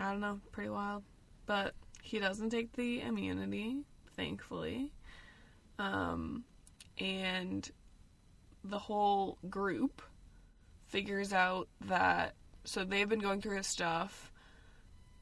[0.00, 1.04] I don't know, pretty wild.
[1.46, 3.84] But he doesn't take the immunity,
[4.16, 4.92] thankfully.
[5.78, 6.42] Um,
[6.98, 7.70] and
[8.64, 10.02] the whole group
[10.88, 12.34] figures out that
[12.64, 14.32] so they've been going through his stuff.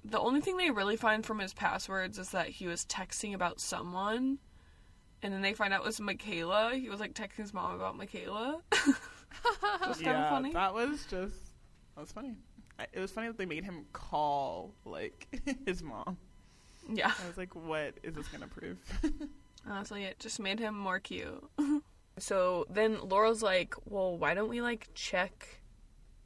[0.09, 3.61] The only thing they really find from his passwords is that he was texting about
[3.61, 4.38] someone,
[5.20, 6.76] and then they find out it was Michaela.
[6.76, 8.61] He was like texting his mom about Michaela.
[8.72, 10.52] Just kind yeah, of funny.
[10.52, 11.36] that was just
[11.94, 12.36] that was funny.
[12.92, 15.26] It was funny that they made him call like
[15.66, 16.16] his mom.
[16.88, 17.12] Yeah.
[17.22, 18.78] I was like, what is this gonna prove?
[19.68, 21.42] Honestly, it just made him more cute.
[22.18, 25.61] so then Laurel's like, well, why don't we like check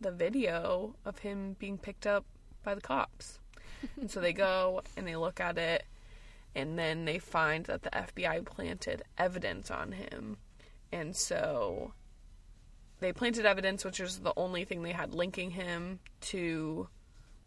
[0.01, 2.26] the video of him being picked up
[2.62, 3.39] by the cops?
[4.01, 5.85] And so they go and they look at it,
[6.55, 10.37] and then they find that the FBI planted evidence on him.
[10.93, 11.93] And so
[13.01, 16.89] they planted evidence, which is the only thing they had linking him to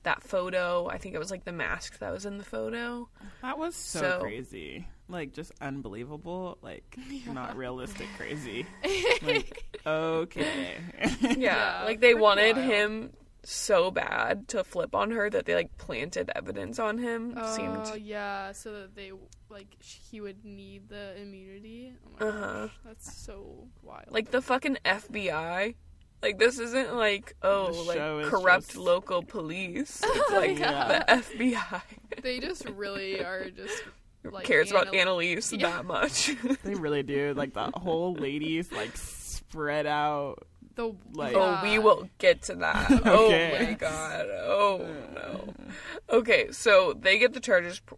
[0.04, 0.88] that photo.
[0.90, 3.08] I think it was like the mask that was in the photo.
[3.42, 4.88] That was so, So- crazy.
[5.10, 6.58] Like just unbelievable.
[6.62, 8.66] Like not realistic crazy.
[9.22, 10.76] Like okay.
[11.22, 12.68] Yeah, Yeah, like they wanted wild.
[12.70, 13.14] him
[13.44, 17.34] so bad to flip on her that they like planted evidence on him.
[17.38, 19.12] Oh Seemed yeah, so that they
[19.50, 21.94] like sh- he would need the immunity.
[22.22, 22.68] Oh Uh-huh.
[22.86, 24.06] that's so wild.
[24.10, 25.76] like the fucking FBI.
[26.22, 30.02] Like this isn't like oh like corrupt just- local police.
[30.06, 31.00] It's like Yeah.
[31.06, 31.82] the FBI
[32.22, 33.84] they just really are just
[34.24, 35.70] like cares about anal- Annalise Yeah.
[35.70, 36.32] that much.
[36.64, 37.34] they really do.
[37.36, 40.48] Like the whole ladies like spread out.
[40.76, 42.92] The Like- oh, we will get to that.
[43.06, 43.52] Okay.
[43.60, 44.26] Oh my god.
[44.30, 45.54] Oh no.
[46.10, 47.96] Okay, so they get the charges p-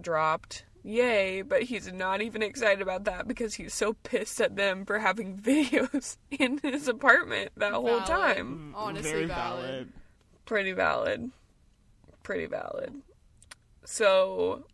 [0.00, 0.64] dropped.
[0.84, 4.98] Yay, but he's not even excited about that because he's so pissed at them for
[4.98, 8.72] having videos in his apartment that whole time.
[8.74, 9.92] Mm, Honestly Very valid.
[10.44, 11.30] Pretty valid.
[12.24, 13.00] Pretty valid.
[13.84, 14.64] So,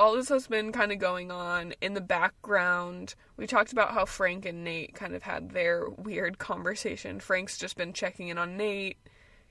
[0.00, 3.14] all this has been kind of going on in the background.
[3.36, 7.18] We talked about how Frank and Nate kind of had their weird conversation.
[7.20, 8.98] Frank's just been checking in on Nate.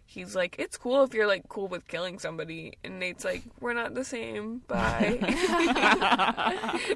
[0.09, 3.73] He's like, "It's cool if you're like cool with killing somebody," and Nate's like, "We're
[3.73, 4.59] not the same.
[4.67, 5.19] Bye."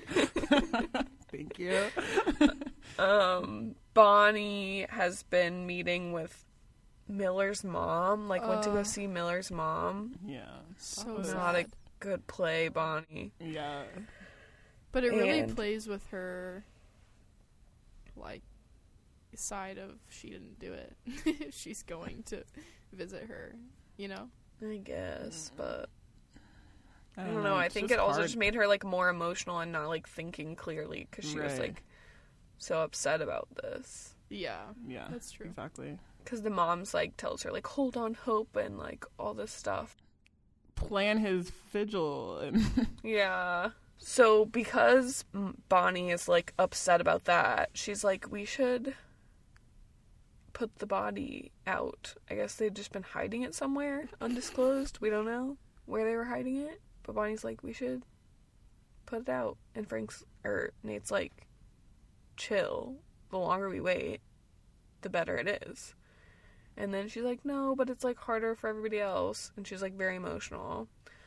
[1.32, 1.88] Thank you.
[3.00, 6.46] um, Bonnie has been meeting with
[7.08, 8.28] Miller's mom.
[8.28, 10.16] Like, went to go see Miller's mom.
[10.26, 10.46] Yeah.
[10.78, 11.72] So That was- Not a sad.
[12.02, 13.32] Good play, Bonnie.
[13.40, 13.84] Yeah.
[14.92, 16.66] But it really And- plays with her
[18.18, 18.42] like
[19.36, 21.54] side of she didn't do it.
[21.54, 22.44] She's going to
[22.92, 23.56] visit her,
[23.96, 24.28] you know?
[24.62, 25.58] I guess, mm.
[25.58, 25.90] but
[27.18, 27.56] I I don't know.
[27.56, 28.28] I think just it also hard.
[28.28, 31.84] just made her like more emotional and not like thinking clearly because she was like
[32.58, 34.16] so upset about this.
[34.30, 34.62] Yeah.
[34.88, 35.08] Yeah.
[35.10, 35.48] That's true.
[35.48, 35.98] Exactly.
[36.24, 39.96] Because the mom's like tells her like hold on hope and like all this stuff.
[40.88, 42.52] Plan his vigil
[43.04, 43.70] Yeah.
[43.98, 45.24] So because
[45.70, 48.96] Bonnie is like upset about that, she's like we should
[50.54, 52.16] put the body out.
[52.30, 54.98] I guess they've just been hiding it somewhere undisclosed.
[55.02, 58.04] We don't know where they were hiding it, but Bonnie's like we should
[59.06, 59.58] put it out.
[59.76, 61.48] And Frank's or Nate's like
[62.38, 62.96] chill.
[63.30, 64.20] The longer we wait,
[65.02, 65.94] the better it is.
[66.78, 69.52] And then she's like, no, but it's like harder for everybody else.
[69.58, 70.88] And she's like very emotional.
[71.02, 71.18] like-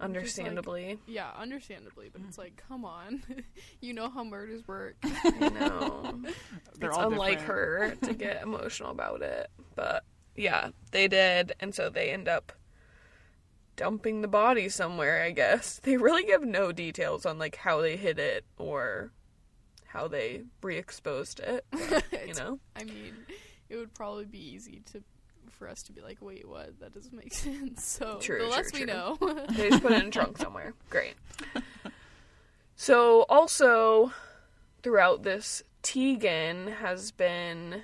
[0.00, 0.98] Understandably.
[1.06, 3.22] Yeah, understandably, but it's like, come on.
[3.80, 4.96] you know how murders work.
[5.02, 6.20] I know.
[6.78, 8.00] they're it's all unlike different.
[8.04, 9.48] her to get emotional about it.
[9.74, 10.04] But
[10.36, 11.52] yeah, they did.
[11.60, 12.52] And so they end up
[13.76, 15.80] dumping the body somewhere, I guess.
[15.82, 19.12] They really give no details on like how they hid it or
[19.86, 21.64] how they re-exposed it.
[21.70, 22.58] but, you know?
[22.76, 23.14] I mean,
[23.68, 25.02] it would probably be easy to
[25.50, 26.78] for us to be like, wait, what?
[26.80, 27.84] That doesn't make sense.
[27.84, 29.16] So True, the true, less we know.
[29.50, 30.74] They just put it in a trunk somewhere.
[30.90, 31.14] Great.
[32.76, 34.12] So also
[34.82, 37.82] throughout this, Tegan has been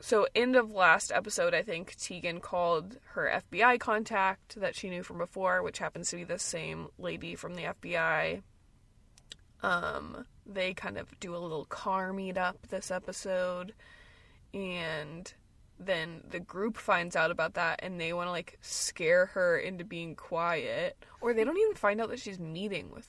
[0.00, 5.02] so end of last episode, I think Tegan called her FBI contact that she knew
[5.02, 8.42] from before, which happens to be the same lady from the FBI.
[9.62, 13.72] Um, they kind of do a little car meetup this episode,
[14.54, 15.34] and
[15.78, 19.84] then the group finds out about that and they want to like scare her into
[19.84, 23.08] being quiet or they don't even find out that she's meeting with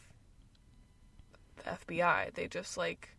[1.57, 1.63] the
[1.95, 2.33] FBI.
[2.33, 3.15] They just like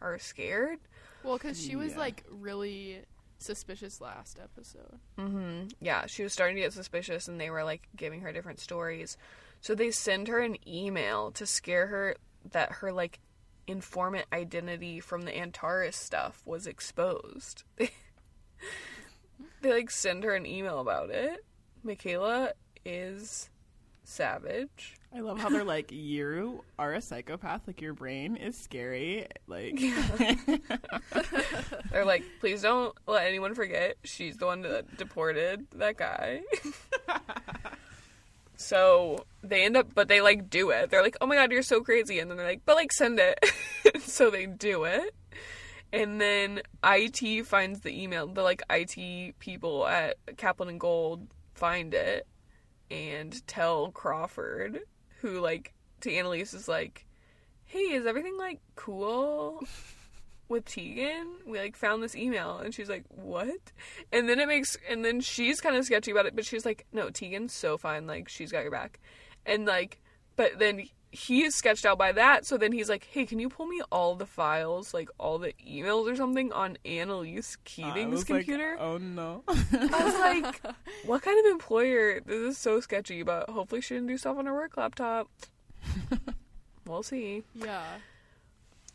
[0.00, 0.78] are scared.
[1.22, 1.98] well, because she was Yeah.
[1.98, 3.02] like really
[3.38, 4.98] suspicious last episode.
[5.18, 5.72] Mhm.
[5.80, 9.16] Yeah, she was starting to get suspicious and they were like giving her different stories.
[9.60, 12.16] So they send her an email to scare her
[12.52, 13.18] that her like
[13.66, 17.64] informant identity from the Antares stuff was exposed.
[17.78, 21.44] they like send her an email about it.
[21.82, 22.52] Michaela
[22.84, 23.50] is
[24.04, 24.96] savage.
[25.14, 27.62] I love how they're like, you are a psychopath.
[27.66, 29.26] Like your brain is scary.
[29.46, 29.78] Like,
[31.90, 36.42] They're like, please don't let anyone forget she's the one that deported that guy.
[38.56, 40.90] So they end up, but they like do it.
[40.90, 42.18] They're like, oh my god, you're so crazy.
[42.18, 43.38] And then they're like, but like send it.
[44.00, 45.14] so they do it.
[45.92, 48.26] And then IT finds the email.
[48.26, 52.26] The like IT people at Caplan and Gold find it
[52.90, 54.80] and tell Crawford,
[55.20, 57.06] who like to Annalise is like,
[57.64, 59.64] hey, is everything like cool?
[60.48, 63.72] with Tegan, we like found this email and she's like, "What?"
[64.12, 66.86] And then it makes and then she's kind of sketchy about it, but she's like,
[66.92, 69.00] "No, Tegan's so fine, like she's got your back."
[69.44, 70.00] And like
[70.36, 72.46] but then he is sketched out by that.
[72.46, 75.54] So then he's like, "Hey, can you pull me all the files, like all the
[75.66, 79.42] emails or something on Annalise I Keating's was computer?" Like, oh no.
[79.48, 82.20] I was like, "What kind of employer?
[82.20, 85.28] This is so sketchy." But hopefully, she didn't do stuff on her work laptop.
[86.86, 87.44] we'll see.
[87.54, 87.82] Yeah.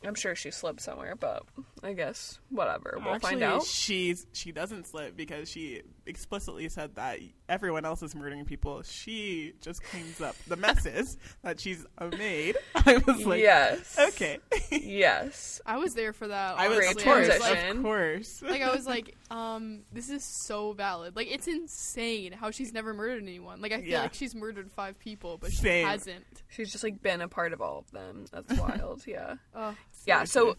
[0.03, 1.43] I'm sure she slipped somewhere, but
[1.83, 2.97] I guess whatever.
[3.03, 3.63] We'll Actually, find out.
[3.65, 8.81] She's she doesn't slip because she explicitly said that everyone else is murdering people.
[8.81, 11.85] She just cleans up the messes that she's
[12.17, 12.57] made.
[12.75, 13.97] I was like, yes.
[13.99, 14.39] okay.
[14.71, 15.61] Yes.
[15.65, 16.57] I was there for that.
[16.57, 17.11] I was, Great of honestly.
[17.11, 17.77] I course, was transition.
[17.77, 18.41] of course.
[18.41, 21.15] like, like I was like, um, this is so valid.
[21.15, 23.61] Like it's insane how she's never murdered anyone.
[23.61, 24.01] Like I feel Yeah.
[24.03, 25.87] like she's murdered five people, but she Same.
[25.87, 26.25] hasn't.
[26.49, 28.25] She's just like been a part of all of them.
[28.31, 29.03] That's wild.
[29.07, 29.35] yeah.
[29.55, 29.75] Oh,
[30.05, 30.57] Yeah, so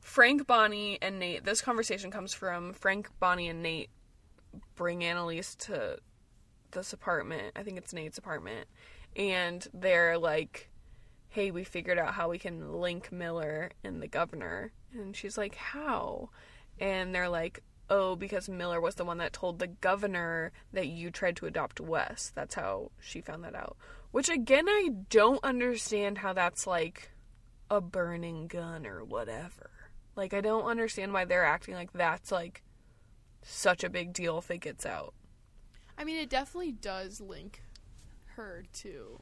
[0.00, 3.90] Frank, Bonnie, and Nate, this conversation comes from Frank, Bonnie, and Nate
[4.74, 5.98] bring Annalise to
[6.72, 7.52] this apartment.
[7.56, 8.66] I think it's Nate's apartment.
[9.16, 10.70] And they're like,
[11.28, 14.72] hey, we figured out how we can link Miller and the governor.
[14.92, 16.30] And she's like, how?
[16.78, 21.10] And they're like, oh, because Miller was the one that told the governor that you
[21.10, 22.32] tried to adopt Wes.
[22.34, 23.76] That's how she found that out.
[24.12, 27.10] Which, again, I don't understand how that's like
[27.70, 29.70] a burning gun or whatever.
[30.16, 32.62] Like I don't understand why they're acting like that's like
[33.42, 35.14] such a big deal if it gets out.
[35.96, 37.62] I mean, it definitely does link
[38.36, 39.20] her to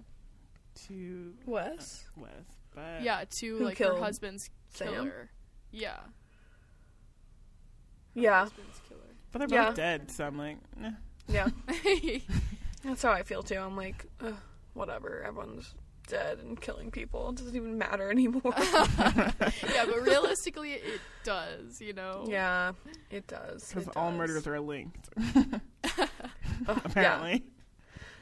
[0.86, 2.04] to Wes?
[2.16, 2.30] Wes,
[2.74, 4.88] but yeah to Who like her husband's Sam?
[4.88, 5.30] killer.
[5.72, 5.98] Yeah,
[8.14, 8.40] Yeah.
[8.44, 8.80] husband's
[9.30, 9.66] but they're Yeah.
[9.66, 10.10] both dead.
[10.10, 10.90] So I'm like, eh.
[11.28, 11.48] Yeah.
[12.82, 13.56] That's how I feel too.
[13.58, 14.34] I'm like, Ugh,
[14.72, 15.22] whatever.
[15.22, 15.74] Everyone's
[16.08, 17.28] dead and killing people.
[17.30, 18.40] It doesn't even matter anymore.
[18.56, 19.32] yeah,
[19.86, 21.80] but realistically, it does.
[21.80, 22.24] You know.
[22.26, 22.72] yeah,
[23.10, 23.68] it does.
[23.72, 25.08] because all murders are linked.
[25.96, 26.10] Ugh,
[26.84, 27.44] Apparently,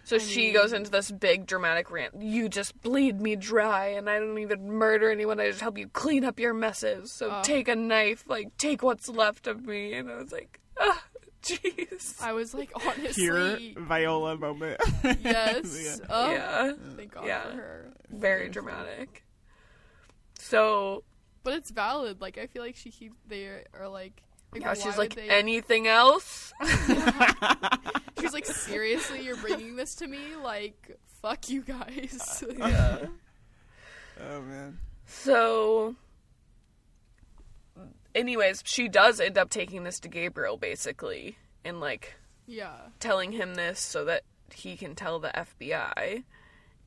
[0.05, 2.21] So I she mean- goes into this big dramatic rant.
[2.21, 5.41] You just bleed me dry, and I don't even murder anyone.
[5.41, 7.11] I just help you clean up your messes.
[7.13, 7.43] So Oh.
[7.43, 9.95] take a knife, like take what's left of me.
[9.95, 11.03] And I was like, ah,
[11.63, 12.21] jeez.
[12.23, 14.81] I was like, honestly, pure Viola moment.
[15.23, 15.99] yes.
[16.01, 16.07] Yeah.
[16.11, 17.43] Oh, yeah, thank God Yeah.
[17.51, 17.93] for her.
[18.11, 19.25] very dramatic.
[20.39, 21.05] So
[21.43, 22.21] But it's valid.
[22.21, 24.23] Like I feel like she keep they are like.
[24.53, 26.53] like, yeah, she's like, they- anything else?
[28.21, 30.19] She's like, seriously, you're bringing this to me?
[30.43, 32.43] Like, fuck you guys.
[32.57, 33.07] yeah.
[34.21, 34.79] oh man.
[35.07, 35.95] So,
[38.17, 42.15] anyways, she does end up taking this to Gabriel, basically, and like
[42.47, 42.77] yeah.
[42.99, 46.25] telling him this so that he can tell the FBI.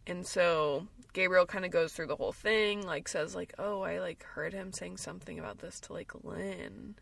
[0.08, 4.00] And so Gabriel kind of goes through the whole thing, like says like, "Oh, I
[4.00, 6.96] like heard him saying something about this to like Lynne."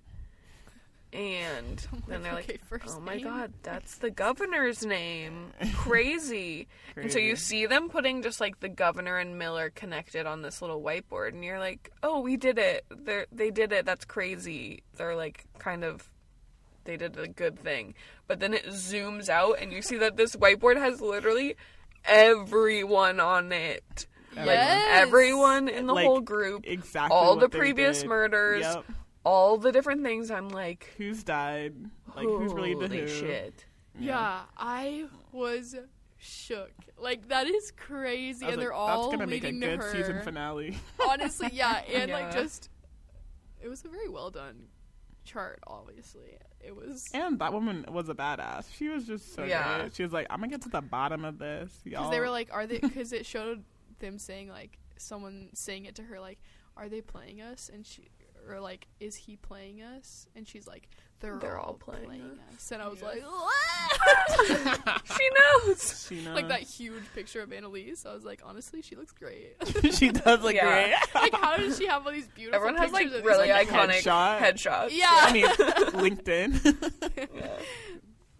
[1.13, 3.23] And then they're like, "Oh my name?
[3.23, 6.67] god, that's the governor's name." Crazy.
[6.97, 10.61] And so you see them putting just like the governor and Miller connected on this
[10.61, 12.85] little whiteboard and you're like, "Oh, we did it.
[12.89, 13.85] They they did it.
[13.85, 16.09] That's crazy." They're like kind of
[16.85, 17.93] they did a good thing.
[18.27, 21.55] But then it zooms out and you see that this whiteboard has literally
[22.05, 24.07] everyone on it.
[24.35, 27.15] Like everyone in the Like, whole group, Exactly.
[27.15, 28.85] all the previous murders, Yep.
[29.27, 30.31] All the different things.
[30.31, 31.73] I'm like, Who's died?
[32.15, 33.07] Like who's related to holy who?
[33.07, 33.65] shit.
[33.99, 35.75] Yeah, I was
[36.17, 36.71] shook.
[36.97, 39.59] Like that is crazy, I was and they're like, all That's gonna make a leading
[39.59, 39.91] good to her.
[39.91, 40.77] season finale.
[41.09, 42.69] Honestly, yeah, and like just
[43.61, 44.67] it was a very well done
[45.25, 45.59] chart.
[45.67, 48.65] Obviously, it was And that woman was a badass.
[48.75, 49.83] She was just so Yeah.
[49.83, 49.95] good.
[49.95, 52.11] She was like, "I'm gonna get to the bottom of this." because Y'all.
[52.11, 53.63] they were like, "Are they?" Because it showed
[53.99, 56.39] them saying like someone saying it to her like,
[56.75, 58.07] "Are they playing us?" And she
[58.49, 60.89] or like, "Is he playing us?" And she's like,
[61.19, 62.71] "They're, They're all, all playing playing, us." us.
[62.71, 63.07] And I was Yeah.
[63.07, 66.05] like, "What?" She knows.
[66.07, 66.35] She knows.
[66.35, 68.05] like that huge picture of Annalise.
[68.05, 69.55] I was like, honestly, she looks great.
[69.93, 70.69] she does look Yeah.
[70.69, 70.95] great.
[71.15, 72.55] like, how does she have all these beautiful?
[72.67, 74.39] Everyone has like pictures of really like, iconic headshot.
[74.39, 74.89] headshots.
[74.91, 75.07] Yeah.
[75.11, 76.87] I mean, LinkedIn.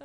[0.00, 0.04] uh,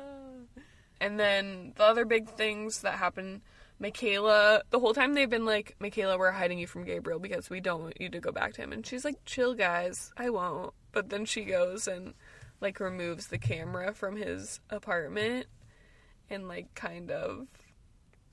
[1.00, 3.42] And then the other big things that happen,
[3.78, 7.60] Michaela, the whole time they've been like, Michaela, we're hiding you from Gabriel because we
[7.60, 8.72] don't want you to go back to him.
[8.72, 10.72] And she's like, chill, guys, I won't.
[10.92, 12.14] But then she goes and
[12.60, 15.46] like removes the camera from his apartment
[16.30, 17.46] and like kind of,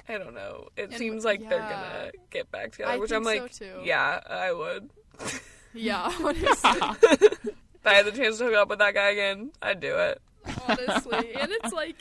[0.08, 0.68] I don't know.
[0.78, 3.82] It And- seems like they're gonna get back together, I which I'm like, so, too.
[3.84, 4.90] yeah, I would.
[5.74, 9.80] yeah, honestly, If I had the chance to hook up with that guy again, I'd
[9.80, 10.22] do it.
[10.68, 11.96] honestly, and it's like.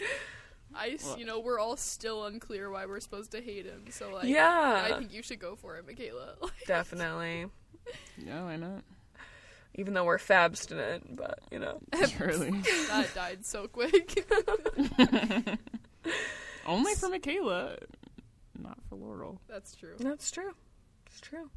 [0.75, 3.85] I, s- you know, we're all still unclear why we're supposed to hate him.
[3.91, 4.87] So, like, Yeah.
[4.89, 6.35] I think you should go for it, Michaela.
[6.67, 7.47] Definitely.
[8.17, 8.83] yeah, why not?
[9.75, 11.81] Even though we're fabstinent, but you know.
[12.09, 12.51] Surely.
[12.89, 14.29] that died so quick.
[16.67, 17.77] Only for Michaela,
[18.59, 19.41] not for Laurel.
[19.49, 19.95] That's true.
[19.99, 20.53] That's true.
[21.07, 21.51] It's true.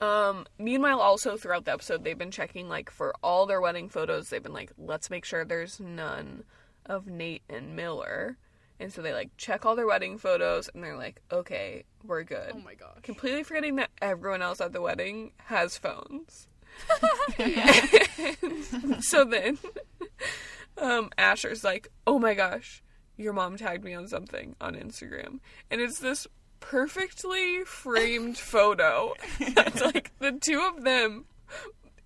[0.00, 4.28] Um, meanwhile, also throughout the episode, they've been checking like for all their wedding photos.
[4.28, 6.44] They've been like, let's make sure there's none
[6.90, 8.36] of Nate and Miller.
[8.80, 12.52] And so they like check all their wedding photos, and they're like, okay, we're good.
[12.54, 13.02] Oh my gosh.
[13.02, 16.48] Completely forgetting that everyone else at the wedding has phones.
[19.00, 19.58] so then,
[20.78, 22.82] um, Asher's like, "Oh my gosh,
[23.16, 26.26] your mom tagged me on something on Instagram, and it's this
[26.60, 29.14] perfectly framed photo.
[29.40, 31.26] It's like the two of them."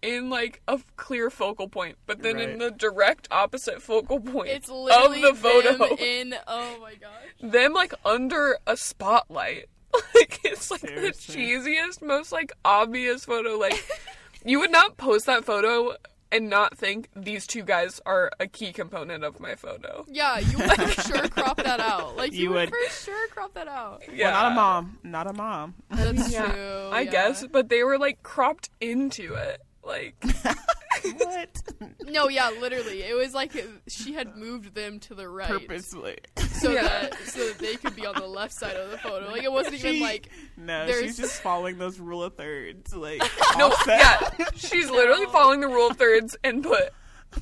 [0.05, 4.69] In like a clear focal point, but then in the direct opposite focal point It's
[4.69, 6.35] literally of the photo, them in.
[6.47, 7.11] Oh my gosh.
[7.41, 9.67] them like under a spotlight.
[10.15, 11.35] Like it's like Seriously.
[11.35, 13.57] the cheesiest, most like obvious photo.
[13.57, 13.83] Like
[14.45, 15.95] you would not post that photo
[16.33, 20.05] and not think these two guys are a key component of my photo.
[20.09, 22.17] Yeah, you would for sure crop that out.
[22.17, 24.03] Like you, You would, would- for sure crop that out.
[24.13, 24.99] Yeah, Well, not a mom.
[25.05, 25.75] Not a mom.
[25.91, 26.89] That's Yeah, true.
[26.93, 27.11] I yeah.
[27.13, 29.63] guess, but they were like cropped into it.
[29.87, 30.17] Like
[31.19, 31.63] what?
[32.07, 33.03] No, yeah, literally.
[33.03, 33.53] It was like
[33.87, 36.17] she had moved them to the right, Purposely.
[36.53, 36.83] so Yeah.
[36.85, 39.31] that so that they could be on the left side of the photo.
[39.31, 42.95] Like it wasn't even like No, There's- she's just following those rule of thirds.
[42.95, 43.21] Like,
[43.59, 44.35] no, offset.
[44.39, 46.91] yeah, she's literally following the rule of thirds and put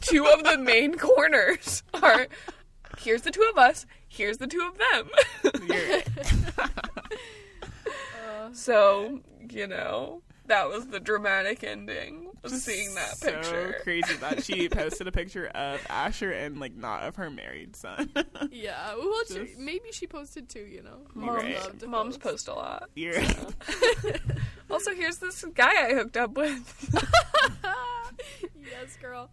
[0.01, 2.27] two of the main corners are
[2.99, 5.11] here's the two of us, here's the two of them.
[5.69, 6.09] You're right.
[8.53, 9.21] So,
[9.51, 13.77] you know, that was the dramatic ending of seeing that so picture.
[13.83, 18.11] crazy that she posted a picture of Asher and like not of her married son.
[18.51, 18.95] yeah.
[18.97, 20.65] Well, she, maybe she posted too.
[20.67, 21.83] You know, You're Moms right.
[21.83, 22.47] love Moms post.
[22.47, 22.91] post a lot.
[22.95, 23.15] You're
[24.71, 26.95] Also, here's this guy I hooked up with.
[28.61, 29.31] yes, girl.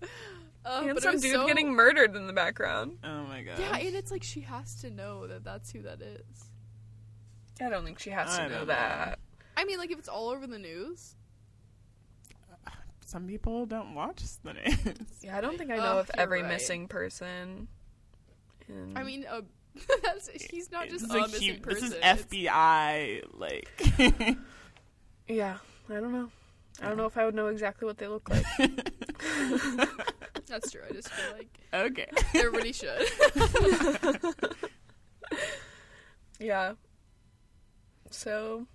[0.66, 2.97] Uh, and some dude so- getting murdered in the background.
[3.03, 3.57] oh my god.
[3.60, 6.45] Yeah, and it's like she has to know that that's who that is.
[7.62, 9.20] I don't think she has to I know don't that.
[9.60, 11.16] I mean, like if it's all over the news.
[13.05, 14.78] Some people don't watch the news.
[15.22, 16.51] Yeah, I don't think I Oh, know of you're every right.
[16.53, 17.68] missing person.
[18.68, 19.41] in- I mean, uh,
[20.03, 21.86] that's, he's not just It's a like missing you- this person.
[21.88, 23.24] is it's- FBI.
[23.34, 23.68] Like,
[25.28, 25.57] yeah,
[25.89, 26.30] I don't know.
[26.82, 28.45] I don't know if I would know exactly what they look like.
[30.47, 30.82] That's true.
[30.89, 32.07] I just feel like okay.
[32.36, 33.05] everybody should.
[36.39, 36.74] Yeah.
[38.12, 38.66] So,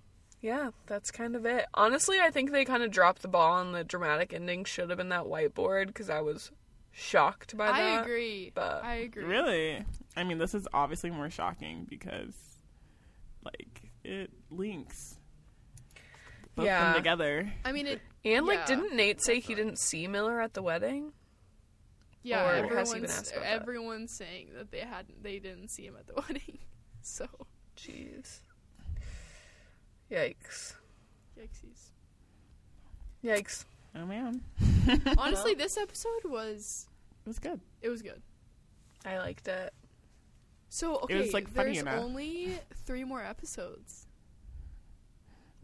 [0.45, 1.65] yeah, that's kind of it.
[1.73, 4.63] Honestly, I think they kind of dropped the ball on the dramatic ending.
[4.63, 6.51] Should have been that whiteboard because I was
[6.91, 7.99] shocked by I that.
[7.99, 8.51] I agree.
[8.53, 9.23] but- I agree.
[9.23, 9.83] Really?
[10.15, 12.33] I mean, this is obviously more shocking because,
[13.43, 15.17] like, it links
[16.55, 16.85] both Yeah.
[16.93, 17.51] them together.
[17.65, 18.01] I mean, it.
[18.23, 21.11] And like, Yeah, didn't Nate say he didn't see Miller at the wedding?
[22.23, 23.51] Yeah, Or has he been everyone's asked about that?
[23.61, 26.59] everyone's saying that they hadn't, they didn't see him at the wedding.
[27.01, 27.27] So,
[27.77, 28.39] Jeez.
[30.11, 30.75] Yikes.
[31.39, 31.91] yikesies.
[33.23, 33.65] Yikes.
[33.95, 34.41] Oh man,
[35.17, 36.87] Honestly, this episode was
[37.25, 37.59] it was good.
[37.81, 38.21] it was good.
[39.05, 39.73] I liked it.
[40.69, 42.03] So okay, was, like, funny there's enough.
[42.03, 44.07] only three more episodes,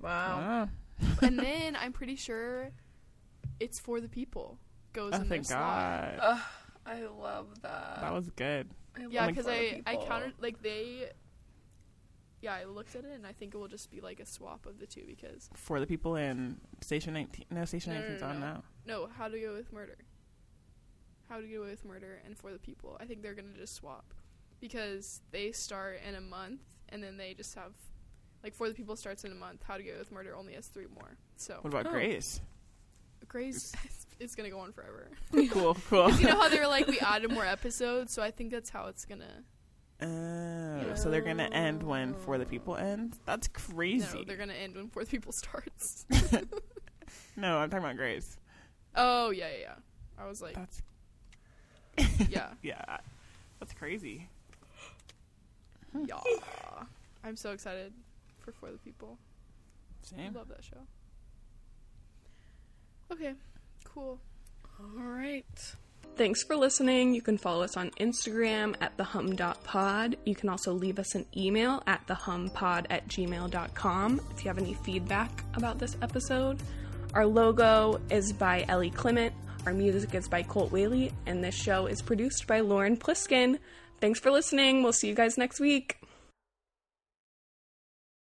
[0.02, 0.70] Wow.
[1.22, 2.70] And then I'm pretty sure
[3.60, 4.58] it's for the people
[4.94, 6.18] goes oh, in their thank slot.
[6.18, 6.20] God.
[6.22, 6.39] Ugh,
[6.86, 8.02] I love that.
[8.02, 8.70] that was good.
[8.96, 11.10] I Yeah, because I I counted like they.
[12.42, 14.66] Yeah, I looked at it and I think it will just be like a swap
[14.66, 17.46] of the two because For the people in Station 19.
[17.52, 18.46] No, Station No, no, 19's no, on no.
[18.46, 18.64] now.
[18.88, 19.98] no, how to go with murder.
[21.30, 22.98] How to get away with murder and for the people.
[23.00, 24.14] I think they're gonna just swap
[24.60, 27.72] because they start in a month and then they just have
[28.44, 29.62] like for the people starts in a month.
[29.68, 31.18] How to get away with murder only has three more.
[31.38, 31.92] So What about Oh.
[31.92, 32.42] Grey's?
[33.28, 33.72] Grey's
[34.20, 35.10] is gonna go on forever.
[35.52, 36.12] cool, cool.
[36.20, 39.06] you know how they're like we added more episodes, so I think that's how it's
[39.06, 39.44] gonna.
[40.02, 43.20] Oh, so they're gonna end when For the People ends?
[43.26, 44.18] That's crazy.
[44.20, 46.06] No, they're gonna end when for the people starts.
[47.36, 48.38] No, I'm talking about Grey's.
[48.95, 49.76] oh yeah, yeah, yeah.
[50.24, 50.82] I was like, That's
[52.30, 52.97] yeah, yeah,
[53.60, 54.28] that's crazy.
[55.91, 56.06] Hmm.
[56.08, 56.20] yeah.
[57.24, 57.93] I'm so excited
[58.39, 59.18] for for the people.
[60.14, 60.34] I Same.
[60.34, 60.78] love that show.
[63.12, 63.34] Okay,
[63.84, 64.20] cool.
[64.80, 65.76] All right.
[66.16, 67.16] Thanks for listening.
[67.16, 70.18] You can follow us on Instagram at thehum.pod.
[70.26, 74.74] You can also leave us an email at thehumpod at gmail.com if you have any
[74.74, 76.62] feedback about this episode.
[77.14, 79.34] Our logo is by Ellie Clement.
[79.66, 81.12] Our music is by Colt Whaley.
[81.26, 83.57] And this show is produced by Lauren Pliskin.
[83.99, 84.84] Thanks for listening.
[84.84, 86.01] We'll see you guys next week.